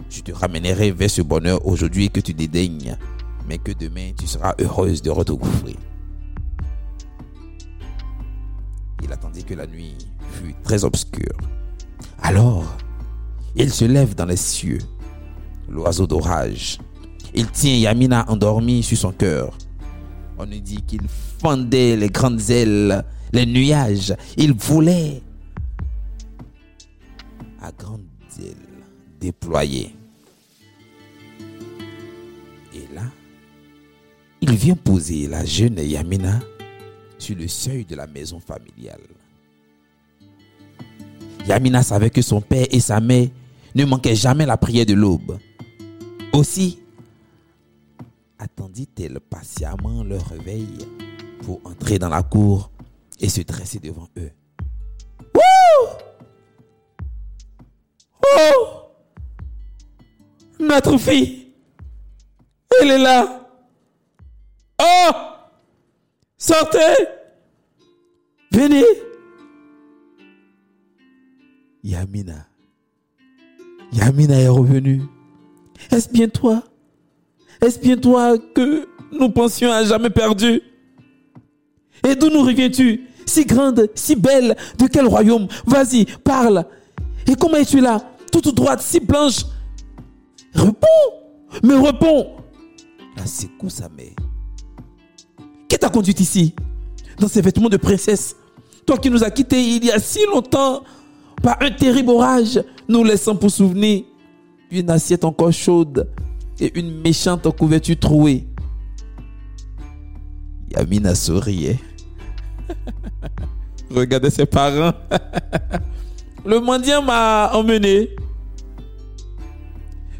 Je 0.08 0.20
te 0.20 0.32
ramènerai 0.32 0.92
vers 0.92 1.10
ce 1.10 1.22
bonheur 1.22 1.64
aujourd'hui 1.66 2.10
que 2.10 2.20
tu 2.20 2.34
dédaignes, 2.34 2.96
mais 3.48 3.58
que 3.58 3.72
demain 3.72 4.10
tu 4.18 4.26
seras 4.26 4.54
heureuse 4.60 5.02
de 5.02 5.10
retrouver. 5.10 5.76
Il 9.02 9.12
attendit 9.12 9.44
que 9.44 9.54
la 9.54 9.66
nuit 9.66 9.96
fût 10.32 10.54
très 10.62 10.84
obscure. 10.84 11.36
Alors, 12.22 12.76
il 13.56 13.72
se 13.72 13.84
lève 13.84 14.14
dans 14.14 14.26
les 14.26 14.36
cieux, 14.36 14.78
l'oiseau 15.68 16.06
d'orage. 16.06 16.78
Il 17.34 17.50
tient 17.50 17.74
Yamina 17.74 18.24
endormie 18.28 18.82
sur 18.82 18.98
son 18.98 19.12
cœur. 19.12 19.56
On 20.42 20.46
nous 20.46 20.58
dit 20.60 20.80
qu'il 20.86 21.02
fendait 21.38 21.96
les 21.96 22.08
grandes 22.08 22.48
ailes, 22.48 23.04
les 23.30 23.44
nuages. 23.44 24.14
Il 24.38 24.54
voulait 24.54 25.20
à 27.60 27.70
grandes 27.72 28.06
ailes 28.38 28.56
déployées. 29.20 29.94
Et 32.72 32.94
là, 32.94 33.02
il 34.40 34.54
vient 34.54 34.76
poser 34.76 35.26
la 35.26 35.44
jeune 35.44 35.76
Yamina 35.78 36.40
sur 37.18 37.36
le 37.36 37.46
seuil 37.46 37.84
de 37.84 37.94
la 37.94 38.06
maison 38.06 38.40
familiale. 38.40 38.98
Yamina 41.46 41.82
savait 41.82 42.08
que 42.08 42.22
son 42.22 42.40
père 42.40 42.66
et 42.70 42.80
sa 42.80 42.98
mère 42.98 43.28
ne 43.74 43.84
manquaient 43.84 44.16
jamais 44.16 44.46
la 44.46 44.56
prière 44.56 44.86
de 44.86 44.94
l'aube. 44.94 45.38
Aussi, 46.32 46.78
attendit-elle 48.80 49.20
patiemment 49.20 50.02
leur 50.04 50.24
réveil 50.26 50.78
pour 51.42 51.60
entrer 51.64 51.98
dans 51.98 52.08
la 52.08 52.22
cour 52.22 52.70
et 53.18 53.28
se 53.28 53.42
dresser 53.42 53.78
devant 53.78 54.08
eux. 54.18 54.30
Oh! 55.34 55.88
Notre 60.58 60.98
fille 60.98 61.52
Elle 62.80 62.90
est 62.90 62.98
là. 62.98 63.48
Oh! 64.80 65.10
Sortez. 66.36 67.06
Venez. 68.52 68.84
Yamina. 71.82 72.46
Yamina 73.92 74.38
est 74.38 74.48
revenue. 74.48 75.02
Est-ce 75.90 76.10
bien 76.10 76.28
toi? 76.28 76.62
Est-ce 77.60 77.78
bien 77.78 77.96
toi 77.96 78.38
que 78.38 78.88
nous 79.12 79.28
pensions 79.28 79.70
à 79.70 79.84
jamais 79.84 80.10
perdu 80.10 80.62
Et 82.08 82.14
d'où 82.14 82.30
nous 82.30 82.42
reviens-tu 82.42 83.06
Si 83.26 83.44
grande, 83.44 83.88
si 83.94 84.16
belle, 84.16 84.56
de 84.78 84.86
quel 84.86 85.06
royaume? 85.06 85.46
Vas-y, 85.66 86.06
parle. 86.24 86.64
Et 87.26 87.34
comment 87.34 87.56
es-tu 87.56 87.80
là 87.80 88.00
Toute 88.32 88.54
droite, 88.54 88.80
si 88.80 89.00
blanche? 89.00 89.44
Réponds 90.54 90.86
Mais 91.62 91.74
réponds. 91.74 92.28
La 93.16 93.26
secoue 93.26 93.68
sa 93.68 93.88
mère. 93.90 94.14
Qui 95.68 95.76
t'a 95.78 95.90
conduite 95.90 96.20
ici 96.20 96.54
Dans 97.18 97.28
ces 97.28 97.42
vêtements 97.42 97.68
de 97.68 97.76
princesse? 97.76 98.36
Toi 98.86 98.96
qui 98.96 99.10
nous 99.10 99.22
as 99.22 99.30
quittés 99.30 99.60
il 99.62 99.84
y 99.84 99.90
a 99.90 99.98
si 99.98 100.20
longtemps 100.32 100.82
par 101.42 101.58
un 101.60 101.70
terrible 101.70 102.10
orage, 102.10 102.62
nous 102.88 103.04
laissant 103.04 103.36
pour 103.36 103.50
souvenir 103.50 104.04
une 104.70 104.90
assiette 104.90 105.24
encore 105.24 105.52
chaude 105.52 106.08
et 106.60 106.78
une 106.78 107.00
méchante 107.00 107.48
couverture 107.56 107.98
trouée. 107.98 108.46
Yamina 110.70 111.14
souriait. 111.14 111.78
Regardez 113.90 114.30
ses 114.30 114.46
parents. 114.46 114.92
Le 116.44 116.60
mendiant 116.60 117.02
m'a 117.02 117.50
emmené. 117.54 118.10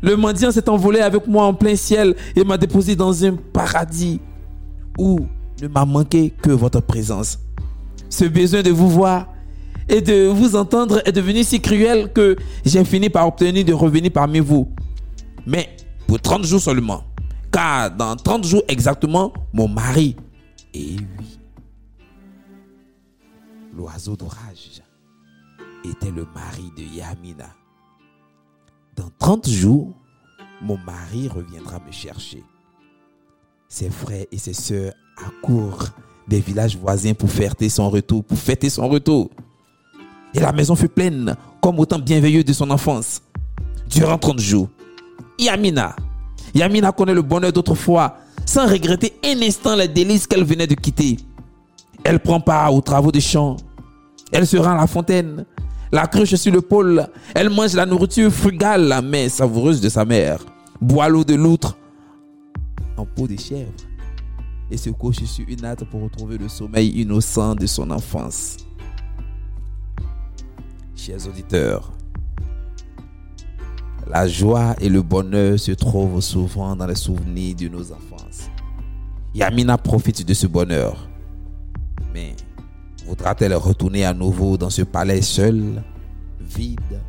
Le 0.03 0.17
mendiant 0.17 0.51
s'est 0.51 0.69
envolé 0.69 1.01
avec 1.01 1.27
moi 1.27 1.45
en 1.45 1.55
plein 1.55 1.77
ciel 1.77 2.17
et 2.35 2.43
m'a 2.43 2.57
déposé 2.57 2.97
dans 2.97 3.25
un 3.25 3.37
paradis 3.37 4.21
où 4.99 5.21
ne 5.63 5.69
m'a 5.69 5.85
manqué 5.85 6.33
que 6.43 6.51
votre 6.51 6.81
présence. 6.81 7.39
Ce 8.09 8.25
besoin 8.25 8.63
de 8.63 8.71
vous 8.71 8.89
voir 8.89 9.29
et 9.89 10.01
de 10.01 10.27
vous 10.27 10.57
entendre 10.57 11.03
est 11.05 11.13
devenu 11.13 11.45
si 11.45 11.61
cruel 11.61 12.13
que 12.13 12.37
j'ai 12.65 12.85
fini 12.85 13.11
par 13.11 13.27
obtenir 13.29 13.65
de 13.65 13.73
revenir 13.73 14.11
parmi 14.11 14.41
vous. 14.41 14.69
Mais 15.47 15.69
pour 16.11 16.21
30 16.21 16.45
jours 16.45 16.61
seulement. 16.61 17.05
Car 17.53 17.89
dans 17.89 18.17
30 18.17 18.43
jours 18.43 18.63
exactement, 18.67 19.33
mon 19.53 19.69
mari, 19.69 20.17
et 20.75 20.97
oui, 20.97 21.39
l'oiseau 23.77 24.17
d'orage, 24.17 24.83
était 25.85 26.11
le 26.11 26.27
mari 26.35 26.65
de 26.77 26.83
Yamina. 26.83 27.55
Dans 28.97 29.09
30 29.21 29.49
jours, 29.49 29.95
mon 30.61 30.77
mari 30.79 31.29
reviendra 31.29 31.79
me 31.79 31.93
chercher. 31.93 32.43
Ses 33.69 33.89
frères 33.89 34.27
et 34.33 34.39
ses 34.39 34.53
sœurs 34.53 34.95
accourent 35.25 35.91
des 36.27 36.41
villages 36.41 36.77
voisins 36.77 37.15
pour 37.15 37.31
fêter 37.31 37.69
son 37.69 37.89
retour, 37.89 38.25
pour 38.25 38.37
fêter 38.37 38.69
son 38.69 38.89
retour. 38.89 39.31
Et 40.35 40.41
la 40.41 40.51
maison 40.51 40.75
fut 40.75 40.89
pleine, 40.89 41.37
comme 41.63 41.79
au 41.79 41.87
temps 41.87 42.01
bienveilleux 42.01 42.43
de 42.43 42.53
son 42.53 42.69
enfance. 42.73 43.23
Durant 43.89 44.19
30 44.19 44.41
jours, 44.41 44.69
Yamina, 45.41 45.97
Yamina 46.55 46.93
connaît 46.93 47.15
le 47.15 47.23
bonheur 47.23 47.53
d'autrefois, 47.53 48.17
sans 48.45 48.67
regretter 48.69 49.15
un 49.25 49.41
instant 49.43 49.75
les 49.75 49.89
délices 49.89 50.27
qu'elle 50.27 50.45
venait 50.45 50.67
de 50.67 50.75
quitter. 50.75 51.17
Elle 52.05 52.21
prend 52.21 52.41
part 52.41 52.75
aux 52.75 52.81
travaux 52.81 53.13
des 53.13 53.21
champs. 53.21 53.57
Elle 54.33 54.47
se 54.47 54.57
rend 54.57 54.73
à 54.73 54.77
la 54.77 54.87
fontaine, 54.87 55.45
la 55.93 56.07
cruche 56.07 56.35
sur 56.35 56.53
le 56.53 56.61
pôle. 56.61 57.07
Elle 57.35 57.51
mange 57.51 57.75
la 57.75 57.87
nourriture 57.87 58.31
frugale, 58.31 59.01
mais 59.05 59.29
savoureuse 59.29 59.81
de 59.81 59.89
sa 59.89 60.05
mère. 60.05 60.45
Boit 60.81 61.09
l'eau 61.09 61.25
de 61.25 61.35
loutre 61.35 61.77
en 62.97 63.05
peau 63.05 63.27
de 63.27 63.37
chèvre 63.37 63.73
et 64.71 64.77
se 64.77 64.91
couche 64.91 65.25
sur 65.25 65.49
une 65.49 65.61
natte 65.61 65.85
pour 65.85 66.03
retrouver 66.03 66.39
le 66.39 66.49
sommeil 66.49 66.89
innocent 67.01 67.55
de 67.55 67.67
son 67.67 67.91
enfance. 67.91 68.59
Chers 70.95 71.27
auditeurs, 71.27 71.93
la 74.07 74.27
joie 74.27 74.75
et 74.81 74.89
le 74.89 75.03
bonheur 75.03 75.59
se 75.59 75.73
trouvent 75.73 76.21
souvent 76.21 76.75
dans 76.77 76.87
les 76.87 76.95
souvenirs 76.95 77.57
de 77.57 77.69
nos 77.69 77.93
enfances. 77.93 78.51
Yamina 79.35 79.79
profite 79.79 80.27
de 80.27 80.35
ce 80.35 80.47
bonheur. 80.47 81.09
Mais 82.13 82.35
voudra-t-elle 83.07 83.55
retourner 83.55 84.05
à 84.05 84.13
nouveau 84.13 84.57
dans 84.57 84.71
ce 84.71 84.83
palais 84.83 85.23
seul, 85.23 85.83
vide 86.41 87.01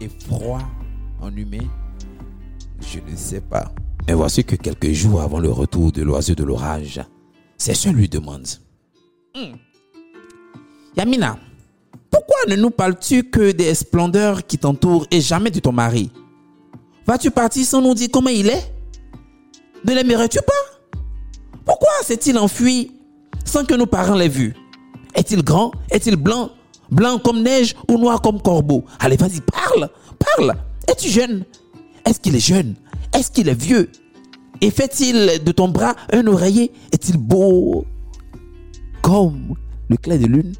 et 0.00 0.08
froid 0.08 0.60
en 1.20 1.30
Je 1.30 2.98
ne 2.98 3.16
sais 3.16 3.40
pas. 3.40 3.72
Mais 4.06 4.14
voici 4.14 4.44
que 4.44 4.56
quelques 4.56 4.92
jours 4.92 5.22
avant 5.22 5.38
le 5.38 5.50
retour 5.50 5.92
de 5.92 6.02
l'oiseau 6.02 6.34
de 6.34 6.44
l'orage, 6.44 7.00
soeurs 7.56 7.94
lui 7.94 8.08
demande 8.08 8.46
hmm. 9.34 9.54
Yamina, 10.96 11.38
pourquoi 12.10 12.36
ne 12.48 12.56
nous 12.56 12.70
parles-tu 12.70 13.24
que 13.30 13.52
des 13.52 13.74
splendeurs 13.74 14.46
qui 14.46 14.58
t'entourent 14.58 15.06
et 15.10 15.20
jamais 15.22 15.50
de 15.50 15.60
ton 15.60 15.72
mari? 15.72 16.10
Vas-tu 17.12 17.30
partir 17.30 17.66
sans 17.66 17.82
nous 17.82 17.92
dire 17.92 18.08
comment 18.10 18.30
il 18.30 18.48
est? 18.48 18.72
Ne 19.84 19.92
l'aimerais-tu 19.92 20.38
pas? 20.38 20.98
Pourquoi 21.62 21.90
s'est-il 22.02 22.38
enfui 22.38 22.90
sans 23.44 23.66
que 23.66 23.74
nos 23.74 23.84
parents 23.84 24.14
l'aient 24.14 24.30
vu? 24.30 24.54
Est-il 25.14 25.42
grand? 25.42 25.72
Est-il 25.90 26.16
blanc? 26.16 26.52
Blanc 26.90 27.18
comme 27.18 27.42
neige 27.42 27.76
ou 27.86 27.98
noir 27.98 28.22
comme 28.22 28.40
corbeau? 28.40 28.86
Allez, 28.98 29.18
vas-y, 29.18 29.42
parle 29.42 29.90
Parle. 30.18 30.54
Es-tu 30.88 31.10
jeune? 31.10 31.44
Est-ce 32.06 32.18
qu'il 32.18 32.34
est 32.34 32.40
jeune? 32.40 32.76
Est-ce 33.12 33.30
qu'il 33.30 33.50
est 33.50 33.62
vieux? 33.62 33.92
Et 34.62 34.70
fait-il 34.70 35.44
de 35.44 35.52
ton 35.52 35.68
bras 35.68 35.94
un 36.14 36.26
oreiller? 36.26 36.72
Est-il 36.92 37.18
beau 37.18 37.84
comme 39.02 39.54
le 39.90 39.98
clair 39.98 40.18
de 40.18 40.24
lune? 40.24 40.54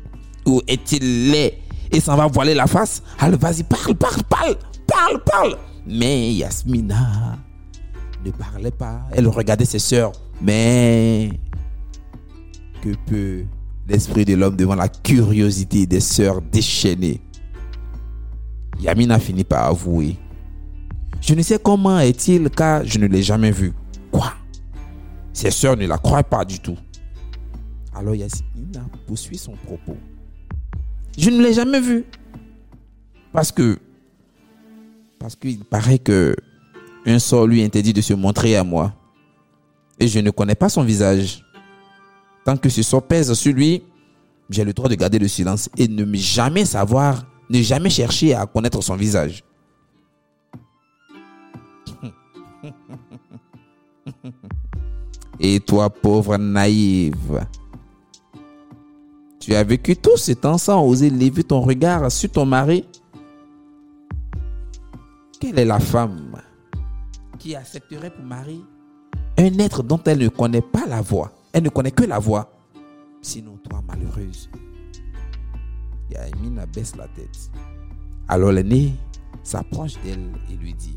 Ou 0.44 0.60
est-il 0.68 1.30
laid 1.30 1.54
et 1.90 2.00
s'en 2.00 2.14
va 2.14 2.26
voiler 2.26 2.52
la 2.52 2.66
face? 2.66 3.02
Allez, 3.18 3.38
vas-y, 3.38 3.62
parle, 3.62 3.94
parle, 3.94 4.22
parle, 4.24 4.56
parle, 4.86 5.24
parle. 5.24 5.56
Mais 5.86 6.32
Yasmina 6.34 7.38
ne 8.24 8.30
parlait 8.30 8.70
pas. 8.70 9.02
Elle 9.12 9.28
regardait 9.28 9.64
ses 9.64 9.78
sœurs. 9.78 10.12
Mais 10.40 11.30
que 12.82 12.90
peut 13.06 13.44
l'esprit 13.88 14.24
de 14.24 14.34
l'homme 14.34 14.56
devant 14.56 14.74
la 14.74 14.88
curiosité 14.88 15.86
des 15.86 16.00
sœurs 16.00 16.40
déchaînées 16.40 17.20
Yamina 18.80 19.18
finit 19.18 19.44
par 19.44 19.66
avouer. 19.66 20.16
Je 21.20 21.34
ne 21.34 21.42
sais 21.42 21.58
comment 21.62 22.00
est-il 22.00 22.50
car 22.50 22.84
je 22.84 22.98
ne 22.98 23.06
l'ai 23.06 23.22
jamais 23.22 23.52
vu. 23.52 23.72
Quoi? 24.10 24.32
Ses 25.32 25.50
sœurs 25.50 25.76
ne 25.76 25.86
la 25.86 25.98
croient 25.98 26.24
pas 26.24 26.44
du 26.44 26.58
tout. 26.58 26.76
Alors 27.94 28.14
Yasmina 28.14 28.80
poursuit 29.06 29.38
son 29.38 29.52
propos. 29.52 29.96
Je 31.16 31.30
ne 31.30 31.42
l'ai 31.42 31.52
jamais 31.52 31.80
vu. 31.80 32.04
Parce 33.32 33.52
que, 33.52 33.78
parce 35.22 35.36
qu'il 35.36 35.64
paraît 35.64 36.00
que 36.00 36.34
un 37.06 37.20
sort 37.20 37.46
lui 37.46 37.62
interdit 37.62 37.92
de 37.92 38.00
se 38.00 38.12
montrer 38.12 38.56
à 38.56 38.64
moi. 38.64 38.92
Et 39.98 40.08
je 40.08 40.18
ne 40.18 40.30
connais 40.30 40.56
pas 40.56 40.68
son 40.68 40.82
visage. 40.82 41.44
Tant 42.44 42.56
que 42.56 42.68
ce 42.68 42.82
sort 42.82 43.02
pèse 43.04 43.32
sur 43.34 43.54
lui, 43.54 43.84
j'ai 44.50 44.64
le 44.64 44.72
droit 44.72 44.88
de 44.88 44.96
garder 44.96 45.20
le 45.20 45.28
silence 45.28 45.70
et 45.78 45.86
ne 45.86 46.04
jamais 46.16 46.64
savoir, 46.64 47.24
ne 47.48 47.62
jamais 47.62 47.88
chercher 47.88 48.34
à 48.34 48.46
connaître 48.46 48.82
son 48.82 48.96
visage. 48.96 49.44
Et 55.38 55.60
toi, 55.60 55.88
pauvre 55.88 56.36
naïve, 56.36 57.46
tu 59.40 59.54
as 59.54 59.62
vécu 59.64 59.96
tout 59.96 60.16
ce 60.16 60.32
temps 60.32 60.58
sans 60.58 60.84
oser 60.84 61.10
lever 61.10 61.44
ton 61.44 61.60
regard 61.60 62.10
sur 62.10 62.30
ton 62.30 62.44
mari? 62.44 62.84
Quelle 65.42 65.58
est 65.58 65.64
la 65.64 65.80
femme 65.80 66.40
qui 67.36 67.56
accepterait 67.56 68.14
pour 68.14 68.24
mari 68.24 68.64
un 69.36 69.58
être 69.58 69.82
dont 69.82 70.00
elle 70.04 70.20
ne 70.20 70.28
connaît 70.28 70.62
pas 70.62 70.86
la 70.86 71.00
voix? 71.00 71.32
Elle 71.52 71.64
ne 71.64 71.68
connaît 71.68 71.90
que 71.90 72.04
la 72.04 72.20
voix. 72.20 72.52
Sinon, 73.22 73.58
toi, 73.68 73.82
malheureuse. 73.88 74.48
Yamina 76.12 76.64
baisse 76.66 76.94
la 76.94 77.08
tête. 77.08 77.50
Alors 78.28 78.52
l'aîné 78.52 78.94
s'approche 79.42 80.00
d'elle 80.04 80.30
et 80.48 80.54
lui 80.54 80.74
dit, 80.74 80.96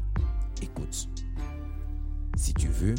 écoute, 0.62 1.10
si 2.38 2.54
tu 2.54 2.68
veux, 2.68 2.94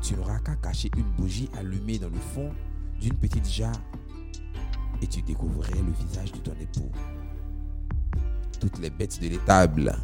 tu 0.00 0.16
n'auras 0.16 0.40
qu'à 0.40 0.56
cacher 0.56 0.90
une 0.96 1.08
bougie 1.12 1.48
allumée 1.56 2.00
dans 2.00 2.10
le 2.10 2.18
fond 2.34 2.50
d'une 3.00 3.14
petite 3.14 3.48
jarre 3.48 3.80
et 5.00 5.06
tu 5.06 5.22
découvrirais 5.22 5.82
le 5.86 5.92
visage 6.04 6.32
de 6.32 6.38
ton 6.38 6.54
époux. 6.60 6.90
Toutes 8.58 8.80
les 8.80 8.90
bêtes 8.90 9.22
de 9.22 9.28
l'étable, 9.28 9.94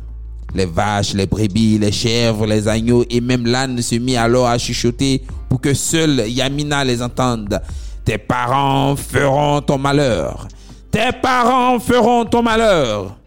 les 0.54 0.66
vaches, 0.66 1.14
les 1.14 1.26
brebis, 1.26 1.78
les 1.78 1.92
chèvres, 1.92 2.46
les 2.46 2.66
agneaux 2.68 3.04
et 3.10 3.20
même 3.20 3.46
l'âne 3.46 3.80
se 3.82 3.96
mit 3.96 4.16
alors 4.16 4.46
à 4.46 4.58
chuchoter 4.58 5.22
pour 5.48 5.60
que 5.60 5.74
seul 5.74 6.28
Yamina 6.28 6.84
les 6.84 7.02
entende. 7.02 7.60
Tes 8.04 8.18
parents 8.18 8.96
feront 8.96 9.60
ton 9.60 9.78
malheur. 9.78 10.48
Tes 10.90 11.12
parents 11.22 11.78
feront 11.78 12.24
ton 12.24 12.42
malheur. 12.42 13.18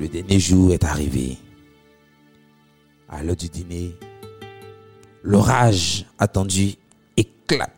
Le 0.00 0.08
dernier 0.08 0.40
jour 0.40 0.72
est 0.72 0.82
arrivé. 0.82 1.36
À 3.10 3.22
l'heure 3.22 3.36
du 3.36 3.48
dîner, 3.50 3.94
l'orage 5.22 6.06
attendu 6.18 6.76
éclate, 7.18 7.74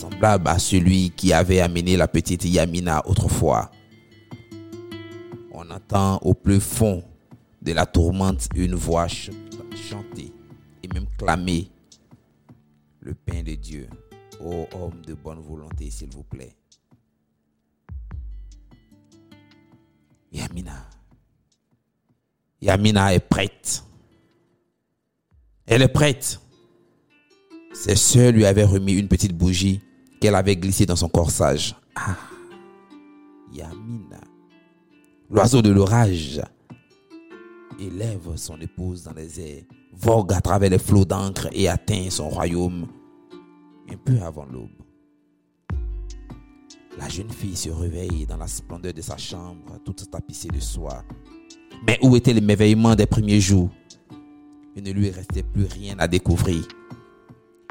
semblable 0.00 0.48
à 0.48 0.58
celui 0.58 1.10
qui 1.10 1.32
avait 1.32 1.60
amené 1.60 1.96
la 1.96 2.08
petite 2.08 2.44
Yamina 2.44 3.06
autrefois. 3.06 3.70
On 5.52 5.70
entend 5.70 6.18
au 6.22 6.34
plus 6.34 6.60
fond 6.60 7.04
de 7.60 7.72
la 7.72 7.86
tourmente 7.86 8.48
une 8.54 8.74
voix 8.74 9.08
chanter 9.08 10.32
et 10.82 10.88
même 10.94 11.06
clamer 11.18 11.70
le 13.00 13.14
pain 13.14 13.42
de 13.42 13.54
Dieu. 13.54 13.88
Ô 14.42 14.66
homme 14.72 15.02
de 15.06 15.14
bonne 15.14 15.40
volonté, 15.40 15.90
s'il 15.90 16.08
vous 16.10 16.22
plaît. 16.22 16.56
Yamina. 20.32 20.88
Yamina 22.62 23.14
est 23.14 23.20
prête 23.20 23.84
elle 25.70 25.82
est 25.82 25.88
prête. 25.88 26.40
Ses 27.72 27.94
soeurs 27.94 28.32
lui 28.32 28.44
avaient 28.44 28.64
remis 28.64 28.94
une 28.94 29.06
petite 29.06 29.32
bougie 29.32 29.80
qu'elle 30.20 30.34
avait 30.34 30.56
glissée 30.56 30.86
dans 30.86 30.96
son 30.96 31.08
corsage. 31.08 31.74
Ah, 31.96 32.16
Yamina. 33.52 34.20
L'oiseau 35.30 35.62
de 35.62 35.70
l'orage 35.70 36.40
élève 37.78 38.36
son 38.36 38.60
épouse 38.60 39.04
dans 39.04 39.14
les 39.14 39.40
airs, 39.40 39.62
vogue 39.92 40.32
à 40.32 40.40
travers 40.40 40.70
les 40.70 40.78
flots 40.78 41.04
d'encre 41.04 41.48
et 41.52 41.68
atteint 41.68 42.10
son 42.10 42.28
royaume 42.28 42.86
un 43.90 43.96
peu 43.96 44.20
avant 44.20 44.44
l'aube. 44.44 44.70
La 46.98 47.08
jeune 47.08 47.30
fille 47.30 47.56
se 47.56 47.70
réveille 47.70 48.26
dans 48.26 48.36
la 48.36 48.46
splendeur 48.46 48.92
de 48.92 49.00
sa 49.00 49.16
chambre, 49.16 49.78
toute 49.84 50.10
tapissée 50.10 50.48
de 50.48 50.60
soie. 50.60 51.02
Mais 51.86 51.98
où 52.02 52.14
était 52.14 52.32
l'émerveillement 52.32 52.94
des 52.94 53.06
premiers 53.06 53.40
jours? 53.40 53.70
Il 54.76 54.82
ne 54.82 54.92
lui 54.92 55.10
restait 55.10 55.42
plus 55.42 55.64
rien 55.64 55.98
à 55.98 56.06
découvrir. 56.06 56.66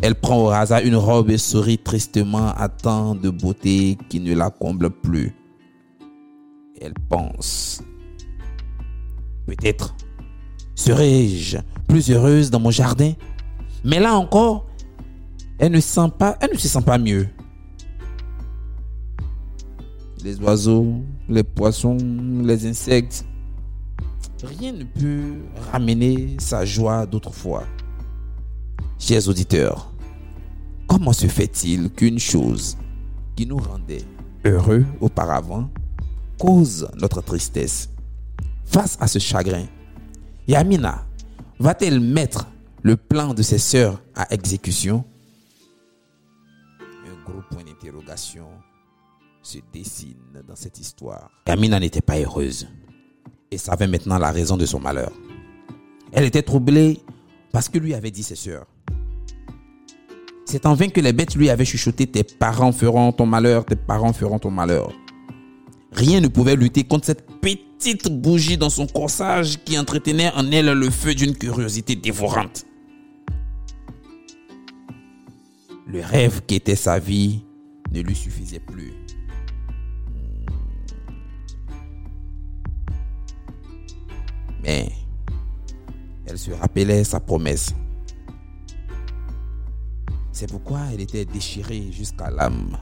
Elle 0.02 0.16
prend 0.16 0.46
au 0.46 0.50
hasard 0.50 0.82
une 0.82 0.96
robe 0.96 1.30
et 1.30 1.38
sourit 1.38 1.78
tristement 1.78 2.54
à 2.56 2.70
tant 2.70 3.16
de 3.16 3.30
beauté 3.30 3.98
qui 4.10 4.20
ne 4.20 4.34
la 4.34 4.50
comble 4.50 4.90
plus. 4.90 5.34
Elle 6.82 6.94
pense, 7.10 7.82
peut-être 9.46 9.96
serais-je 10.76 11.58
plus 11.88 12.10
heureuse 12.10 12.50
dans 12.50 12.60
mon 12.62 12.72
jardin. 12.72 13.12
Mais 13.84 14.00
là 14.00 14.16
encore, 14.16 14.66
elle 15.58 15.74
ne, 15.74 15.80
sent 15.82 16.10
pas, 16.18 16.38
elle 16.40 16.54
ne 16.54 16.58
se 16.58 16.70
sent 16.70 16.82
pas 16.82 16.98
mieux. 16.98 17.28
les 20.24 20.40
oiseaux, 20.42 21.02
les 21.28 21.44
poissons, 21.44 21.98
les 22.44 22.68
insectes. 22.68 23.26
Rien 24.44 24.72
ne 24.72 24.84
peut 24.84 25.34
ramener 25.72 26.38
sa 26.40 26.66
joie 26.66 27.06
d'autrefois. 27.06 27.64
Chers 29.00 29.30
auditeurs, 29.30 29.90
comment 30.86 31.14
se 31.14 31.26
fait-il 31.26 31.90
qu'une 31.90 32.20
chose 32.20 32.78
qui 33.36 33.46
nous 33.46 33.58
rendait 33.58 34.04
heureux 34.44 34.86
auparavant 35.00 35.70
cause 36.38 36.88
notre 36.96 37.22
tristesse 37.22 37.90
Face 38.66 38.98
à 39.00 39.08
ce 39.08 39.18
chagrin, 39.18 39.66
Yamina 40.48 41.06
va-t-elle 41.60 42.02
mettre 42.02 42.48
le 42.84 42.98
plan 42.98 43.34
de 43.34 43.42
ses 43.42 43.58
sœurs 43.58 44.02
à 44.16 44.32
exécution? 44.34 45.06
Un 46.82 47.24
gros 47.24 47.42
point 47.50 47.64
d'interrogation 47.64 48.48
se 49.42 49.60
dessine 49.74 50.44
dans 50.46 50.56
cette 50.58 50.78
histoire. 50.78 51.32
Yamina 51.48 51.80
n'était 51.80 52.02
pas 52.02 52.20
heureuse 52.20 52.68
et 53.50 53.58
savait 53.58 53.88
maintenant 53.88 54.20
la 54.20 54.32
raison 54.32 54.58
de 54.58 54.66
son 54.66 54.82
malheur. 54.82 55.14
Elle 56.12 56.26
était 56.26 56.44
troublée 56.44 57.00
parce 57.52 57.70
que 57.70 57.78
lui 57.78 57.94
avait 57.94 58.12
dit 58.12 58.24
ses 58.24 58.36
sœurs. 58.36 58.68
C'est 60.46 60.66
en 60.66 60.74
vain 60.74 60.90
que 60.90 61.00
les 61.00 61.14
bêtes 61.14 61.36
lui 61.36 61.50
avaient 61.50 61.66
chuchoté 61.66 62.08
Tes 62.08 62.24
parents 62.24 62.72
feront 62.72 63.12
ton 63.12 63.26
malheur, 63.26 63.66
tes 63.66 63.76
parents 63.76 64.14
feront 64.14 64.40
ton 64.40 64.50
malheur. 64.50 64.92
Rien 65.92 66.22
ne 66.22 66.28
pouvait 66.28 66.56
lutter 66.56 66.84
contre 66.84 67.06
cette 67.06 67.26
petite 67.40 68.10
bougie 68.12 68.58
dans 68.58 68.70
son 68.70 68.88
corsage 68.88 69.64
qui 69.64 69.78
entretenait 69.78 70.32
en 70.34 70.52
elle 70.52 70.72
le 70.72 70.90
feu 70.90 71.14
d'une 71.14 71.36
curiosité 71.36 71.96
dévorante. 71.96 72.66
Le 75.88 76.02
rêve 76.02 76.42
qui 76.46 76.56
était 76.56 76.76
sa 76.76 77.00
vie 77.00 77.44
ne 77.92 78.02
lui 78.02 78.16
suffisait 78.16 78.60
plus. 78.60 78.94
Mais 84.64 84.92
elle 86.30 86.38
se 86.38 86.52
rappelait 86.52 87.04
sa 87.04 87.20
promesse. 87.20 87.74
C'est 90.32 90.50
pourquoi 90.50 90.80
elle 90.94 91.02
était 91.02 91.26
déchirée 91.26 91.92
jusqu'à 91.92 92.30
l'âme. 92.30 92.78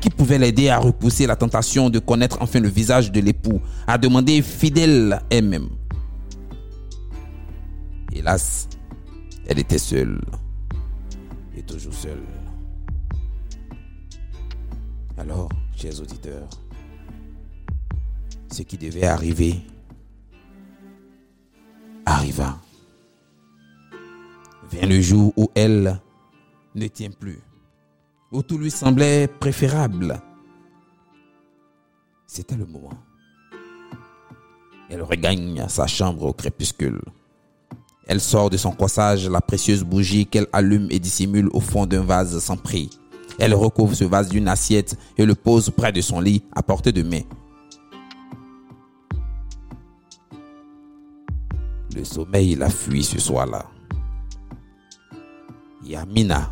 Qui 0.00 0.10
pouvait 0.10 0.38
l'aider 0.38 0.68
à 0.68 0.78
repousser 0.78 1.26
la 1.26 1.36
tentation 1.36 1.88
de 1.88 1.98
connaître 1.98 2.38
enfin 2.40 2.60
le 2.60 2.68
visage 2.68 3.10
de 3.10 3.20
l'époux, 3.20 3.60
à 3.86 3.98
demander 3.98 4.42
fidèle 4.42 5.20
elle-même? 5.30 5.70
Hélas, 8.12 8.68
elle 9.46 9.58
était 9.58 9.78
seule. 9.78 10.20
Et 11.56 11.62
toujours 11.62 11.94
seule. 11.94 12.22
Alors, 15.16 15.48
chers 15.76 16.00
auditeurs, 16.00 16.48
ce 18.50 18.62
qui 18.62 18.76
devait 18.76 19.06
arriver 19.06 19.62
arriva. 22.22 22.56
Vient 24.70 24.86
le 24.86 25.00
jour 25.00 25.32
où 25.36 25.50
elle 25.56 26.00
ne 26.76 26.86
tient 26.86 27.10
plus, 27.10 27.40
où 28.30 28.42
tout 28.42 28.58
lui 28.58 28.70
semblait 28.70 29.26
préférable. 29.26 30.20
C'était 32.28 32.54
le 32.54 32.64
moment. 32.64 32.94
Elle 34.88 35.02
regagne 35.02 35.66
sa 35.68 35.88
chambre 35.88 36.22
au 36.22 36.32
crépuscule. 36.32 37.00
Elle 38.06 38.20
sort 38.20 38.50
de 38.50 38.56
son 38.56 38.70
corsage 38.70 39.28
la 39.28 39.40
précieuse 39.40 39.82
bougie 39.82 40.26
qu'elle 40.26 40.46
allume 40.52 40.86
et 40.90 41.00
dissimule 41.00 41.48
au 41.52 41.60
fond 41.60 41.86
d'un 41.86 42.02
vase 42.02 42.38
sans 42.38 42.56
prix. 42.56 42.90
Elle 43.38 43.54
recouvre 43.54 43.94
ce 43.94 44.04
vase 44.04 44.28
d'une 44.28 44.48
assiette 44.48 44.96
et 45.18 45.26
le 45.26 45.34
pose 45.34 45.70
près 45.70 45.92
de 45.92 46.00
son 46.00 46.20
lit 46.20 46.44
à 46.54 46.62
portée 46.62 46.92
de 46.92 47.02
main. 47.02 47.22
Le 51.94 52.04
sommeil 52.04 52.54
la 52.54 52.70
fuit 52.70 53.04
ce 53.04 53.18
soir-là. 53.18 53.66
Yamina 55.84 56.50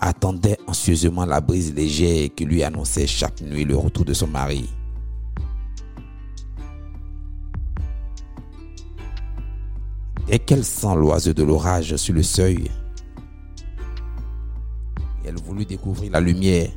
attendait 0.00 0.58
anxieusement 0.66 1.24
la 1.24 1.40
brise 1.40 1.74
légère 1.74 2.28
qui 2.34 2.44
lui 2.44 2.62
annonçait 2.64 3.06
chaque 3.06 3.40
nuit 3.40 3.64
le 3.64 3.76
retour 3.76 4.04
de 4.04 4.14
son 4.14 4.26
mari. 4.26 4.68
Dès 10.26 10.38
qu'elle 10.38 10.64
sent 10.64 10.94
l'oiseau 10.96 11.32
de 11.32 11.42
l'orage 11.42 11.96
sur 11.96 12.14
le 12.14 12.22
seuil, 12.22 12.70
elle 15.24 15.36
voulut 15.36 15.64
découvrir 15.64 16.12
la 16.12 16.20
lumière, 16.20 16.70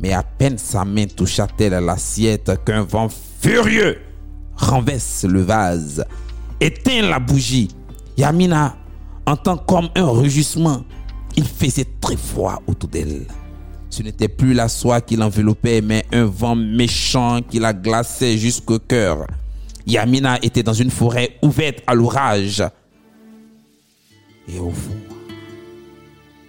mais 0.00 0.12
à 0.12 0.22
peine 0.22 0.58
sa 0.58 0.84
main 0.84 1.06
toucha-t-elle 1.06 1.84
l'assiette 1.84 2.64
qu'un 2.64 2.82
vent 2.82 3.08
furieux 3.08 3.98
renverse 4.56 5.24
le 5.24 5.42
vase 5.42 6.04
éteint 6.60 7.02
la 7.02 7.18
bougie. 7.18 7.68
Yamina 8.16 8.76
entend 9.26 9.56
comme 9.56 9.88
un 9.94 10.06
rugissement. 10.06 10.84
Il 11.36 11.44
faisait 11.44 11.86
très 12.00 12.16
froid 12.16 12.62
autour 12.66 12.88
d'elle. 12.88 13.26
Ce 13.88 14.02
n'était 14.02 14.28
plus 14.28 14.54
la 14.54 14.68
soie 14.68 15.00
qui 15.00 15.16
l'enveloppait, 15.16 15.80
mais 15.80 16.04
un 16.12 16.24
vent 16.24 16.54
méchant 16.54 17.40
qui 17.48 17.58
la 17.58 17.72
glaçait 17.72 18.38
jusqu'au 18.38 18.78
cœur. 18.78 19.26
Yamina 19.86 20.38
était 20.42 20.62
dans 20.62 20.74
une 20.74 20.90
forêt 20.90 21.38
ouverte 21.42 21.78
à 21.86 21.94
l'orage. 21.94 22.62
Et 24.48 24.58
au 24.58 24.70
fond, 24.70 24.96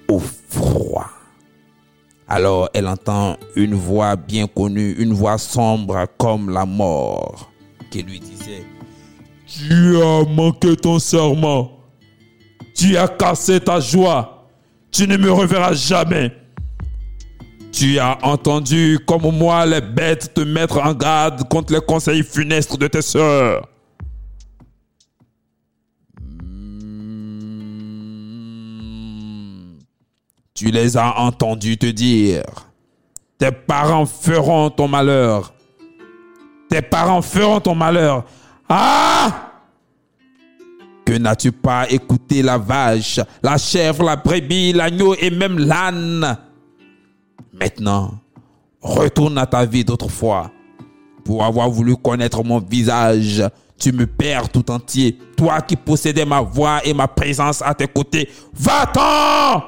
au 0.07 0.19
froid. 0.19 1.09
Alors 2.27 2.69
elle 2.73 2.87
entend 2.87 3.37
une 3.55 3.75
voix 3.75 4.15
bien 4.15 4.47
connue, 4.47 4.93
une 4.93 5.13
voix 5.13 5.37
sombre 5.37 6.05
comme 6.17 6.49
la 6.49 6.65
mort, 6.65 7.51
qui 7.89 8.03
lui 8.03 8.19
disait 8.19 8.63
tu 9.51 10.01
as 10.01 10.23
manqué 10.25 10.75
ton 10.75 10.99
serment. 10.99 11.71
Tu 12.75 12.97
as 12.97 13.07
cassé 13.07 13.59
ta 13.59 13.79
joie. 13.79 14.47
Tu 14.91 15.07
ne 15.07 15.17
me 15.17 15.31
reverras 15.31 15.73
jamais. 15.73 16.31
Tu 17.71 17.99
as 17.99 18.17
entendu 18.23 18.99
comme 19.07 19.31
moi 19.37 19.65
les 19.65 19.81
bêtes 19.81 20.33
te 20.33 20.41
mettre 20.41 20.77
en 20.77 20.93
garde 20.93 21.47
contre 21.47 21.73
les 21.73 21.81
conseils 21.81 22.23
funestes 22.23 22.77
de 22.77 22.87
tes 22.87 23.01
sœurs. 23.01 23.67
Hmm. 26.19 27.39
Tu 30.53 30.69
les 30.71 30.97
as 30.97 31.17
entendus 31.17 31.77
te 31.77 31.87
dire, 31.87 32.43
tes 33.37 33.51
parents 33.51 34.05
feront 34.05 34.69
ton 34.69 34.89
malheur. 34.89 35.53
Tes 36.69 36.81
parents 36.81 37.21
feront 37.21 37.59
ton 37.59 37.75
malheur. 37.75 38.25
Ah! 38.73 39.51
Que 41.05 41.17
n'as-tu 41.17 41.51
pas 41.51 41.89
écouté 41.89 42.41
la 42.41 42.57
vache, 42.57 43.19
la 43.43 43.57
chèvre, 43.57 44.03
la 44.03 44.15
brebis, 44.15 44.71
l'agneau 44.71 45.13
et 45.15 45.29
même 45.29 45.59
l'âne? 45.59 46.37
Maintenant, 47.51 48.13
retourne 48.79 49.37
à 49.37 49.45
ta 49.45 49.65
vie 49.65 49.83
d'autrefois. 49.83 50.51
Pour 51.25 51.43
avoir 51.43 51.69
voulu 51.69 51.97
connaître 51.97 52.41
mon 52.45 52.59
visage, 52.59 53.43
tu 53.77 53.91
me 53.91 54.07
perds 54.07 54.47
tout 54.47 54.71
entier. 54.71 55.17
Toi 55.35 55.59
qui 55.59 55.75
possédais 55.75 56.23
ma 56.23 56.39
voix 56.39 56.79
et 56.85 56.93
ma 56.93 57.09
présence 57.09 57.61
à 57.61 57.73
tes 57.73 57.87
côtés, 57.87 58.29
va-t'en! 58.53 59.63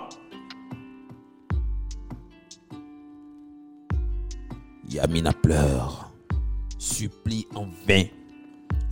Yamina 4.89 5.33
pleure, 5.33 6.09
supplie 6.77 7.45
en 7.53 7.65
vain 7.85 8.05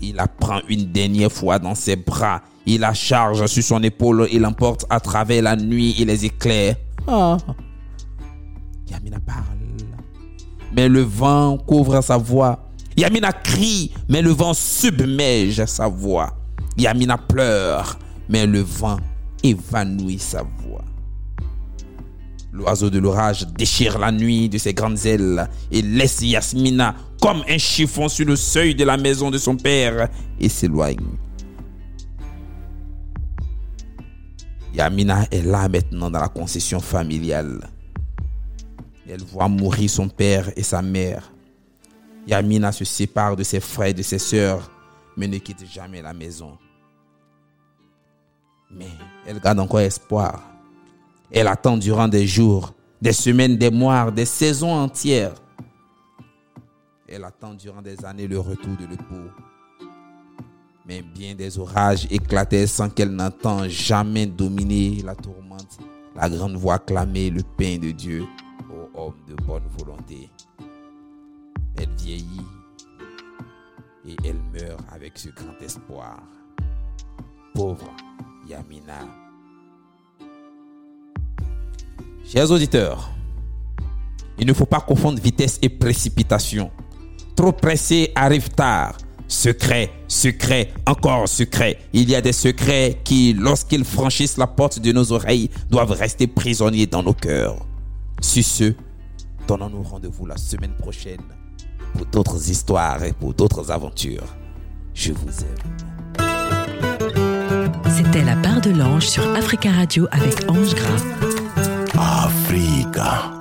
il 0.01 0.15
la 0.15 0.27
prend 0.27 0.59
une 0.67 0.91
dernière 0.91 1.31
fois 1.31 1.59
dans 1.59 1.75
ses 1.75 1.95
bras. 1.95 2.41
Il 2.65 2.81
la 2.81 2.93
charge 2.93 3.45
sur 3.47 3.63
son 3.63 3.81
épaule 3.83 4.27
et 4.31 4.39
l'emporte 4.39 4.85
à 4.89 4.99
travers 4.99 5.43
la 5.43 5.55
nuit 5.55 5.95
et 5.99 6.05
les 6.05 6.25
éclairs. 6.25 6.75
Ah. 7.07 7.37
Yamina 8.89 9.19
parle. 9.19 9.43
Mais 10.73 10.87
le 10.87 11.01
vent 11.01 11.57
couvre 11.57 12.01
sa 12.01 12.17
voix. 12.17 12.69
Yamina 12.95 13.31
crie, 13.31 13.91
mais 14.09 14.21
le 14.21 14.31
vent 14.31 14.53
submerge 14.53 15.65
sa 15.65 15.87
voix. 15.87 16.35
Yamina 16.77 17.17
pleure, 17.17 17.97
mais 18.29 18.45
le 18.45 18.61
vent 18.61 18.97
évanouit 19.43 20.19
sa 20.19 20.43
voix. 20.43 20.83
L'oiseau 22.53 22.89
de 22.89 22.99
l'orage 22.99 23.47
déchire 23.47 23.97
la 23.97 24.11
nuit 24.11 24.49
de 24.49 24.57
ses 24.57 24.73
grandes 24.73 25.05
ailes 25.05 25.47
et 25.71 25.81
laisse 25.81 26.21
Yasmina 26.21 26.95
comme 27.21 27.43
un 27.47 27.57
chiffon 27.57 28.09
sur 28.09 28.25
le 28.25 28.35
seuil 28.35 28.75
de 28.75 28.83
la 28.83 28.97
maison 28.97 29.31
de 29.31 29.37
son 29.37 29.55
père 29.55 30.09
et 30.39 30.49
s'éloigne. 30.49 30.97
Yamina 34.73 35.25
est 35.31 35.43
là 35.43 35.67
maintenant 35.67 36.09
dans 36.09 36.19
la 36.19 36.29
concession 36.29 36.79
familiale. 36.79 37.69
Elle 39.07 39.23
voit 39.23 39.49
mourir 39.49 39.89
son 39.89 40.07
père 40.07 40.51
et 40.55 40.63
sa 40.63 40.81
mère. 40.81 41.31
Yamina 42.27 42.71
se 42.71 42.85
sépare 42.85 43.35
de 43.35 43.43
ses 43.43 43.59
frères 43.59 43.89
et 43.89 43.93
de 43.93 44.01
ses 44.01 44.19
sœurs, 44.19 44.71
mais 45.17 45.27
ne 45.27 45.37
quitte 45.37 45.65
jamais 45.65 46.01
la 46.01 46.13
maison. 46.13 46.57
Mais 48.71 48.87
elle 49.25 49.39
garde 49.39 49.59
encore 49.59 49.81
espoir. 49.81 50.50
Elle 51.33 51.47
attend 51.47 51.77
durant 51.77 52.09
des 52.09 52.27
jours, 52.27 52.73
des 53.01 53.13
semaines, 53.13 53.55
des 53.57 53.71
mois, 53.71 54.11
des 54.11 54.25
saisons 54.25 54.73
entières. 54.73 55.35
elle 57.07 57.23
attend 57.23 57.53
durant 57.53 57.81
des 57.81 58.03
années 58.05 58.27
le 58.27 58.39
retour 58.39 58.75
de 58.77 58.85
l'époux. 58.85 59.29
Mais 60.85 61.01
bien 61.01 61.35
des 61.35 61.57
orages 61.57 62.05
éclataient 62.09 62.67
sans 62.67 62.89
qu'elle 62.89 63.11
n'entend 63.11 63.67
jamais 63.69 64.25
dominer 64.25 65.01
la 65.03 65.15
tourmente. 65.15 65.77
La 66.15 66.29
grande 66.29 66.55
voix 66.55 66.79
clamait 66.79 67.29
le 67.29 67.43
pain 67.57 67.77
de 67.77 67.91
Dieu 67.91 68.25
aux 68.69 68.99
hommes 68.99 69.23
de 69.27 69.35
bonne 69.35 69.67
volonté. 69.77 70.29
Elle 71.77 71.93
vieillit 71.97 72.45
et 74.05 74.15
elle 74.25 74.41
meurt 74.51 74.81
avec 74.91 75.17
ce 75.17 75.29
grand 75.29 75.57
espoir. 75.61 76.21
Pauvre 77.53 77.95
Yamina. 78.47 79.30
Chers 82.25 82.49
auditeurs, 82.51 83.11
il 84.39 84.47
ne 84.47 84.53
faut 84.53 84.65
pas 84.65 84.79
confondre 84.79 85.19
vitesse 85.21 85.59
et 85.61 85.69
précipitation. 85.69 86.71
Trop 87.35 87.51
pressé 87.51 88.11
arrive 88.15 88.49
tard. 88.49 88.97
Secret, 89.27 89.91
secret, 90.07 90.73
encore 90.85 91.27
secret. 91.27 91.77
Il 91.93 92.09
y 92.09 92.15
a 92.15 92.21
des 92.21 92.33
secrets 92.33 92.99
qui, 93.03 93.33
lorsqu'ils 93.33 93.85
franchissent 93.85 94.37
la 94.37 94.47
porte 94.47 94.79
de 94.79 94.91
nos 94.91 95.11
oreilles, 95.11 95.49
doivent 95.69 95.91
rester 95.91 96.27
prisonniers 96.27 96.87
dans 96.87 97.03
nos 97.03 97.13
cœurs. 97.13 97.55
Sur 98.21 98.43
ce, 98.43 98.73
donnons-nous 99.47 99.83
rendez-vous 99.83 100.25
la 100.25 100.37
semaine 100.37 100.73
prochaine 100.73 101.21
pour 101.93 102.05
d'autres 102.07 102.49
histoires 102.49 103.03
et 103.03 103.13
pour 103.13 103.33
d'autres 103.33 103.71
aventures. 103.71 104.35
Je 104.93 105.13
vous 105.13 105.29
aime. 105.29 106.27
C'était 107.89 108.23
la 108.23 108.35
part 108.35 108.61
de 108.61 108.71
l'ange 108.71 109.07
sur 109.07 109.23
Africa 109.35 109.71
Radio 109.71 110.07
avec 110.11 110.49
Ange 110.49 110.75
Gras. 110.75 111.40
Africa. 111.93 113.40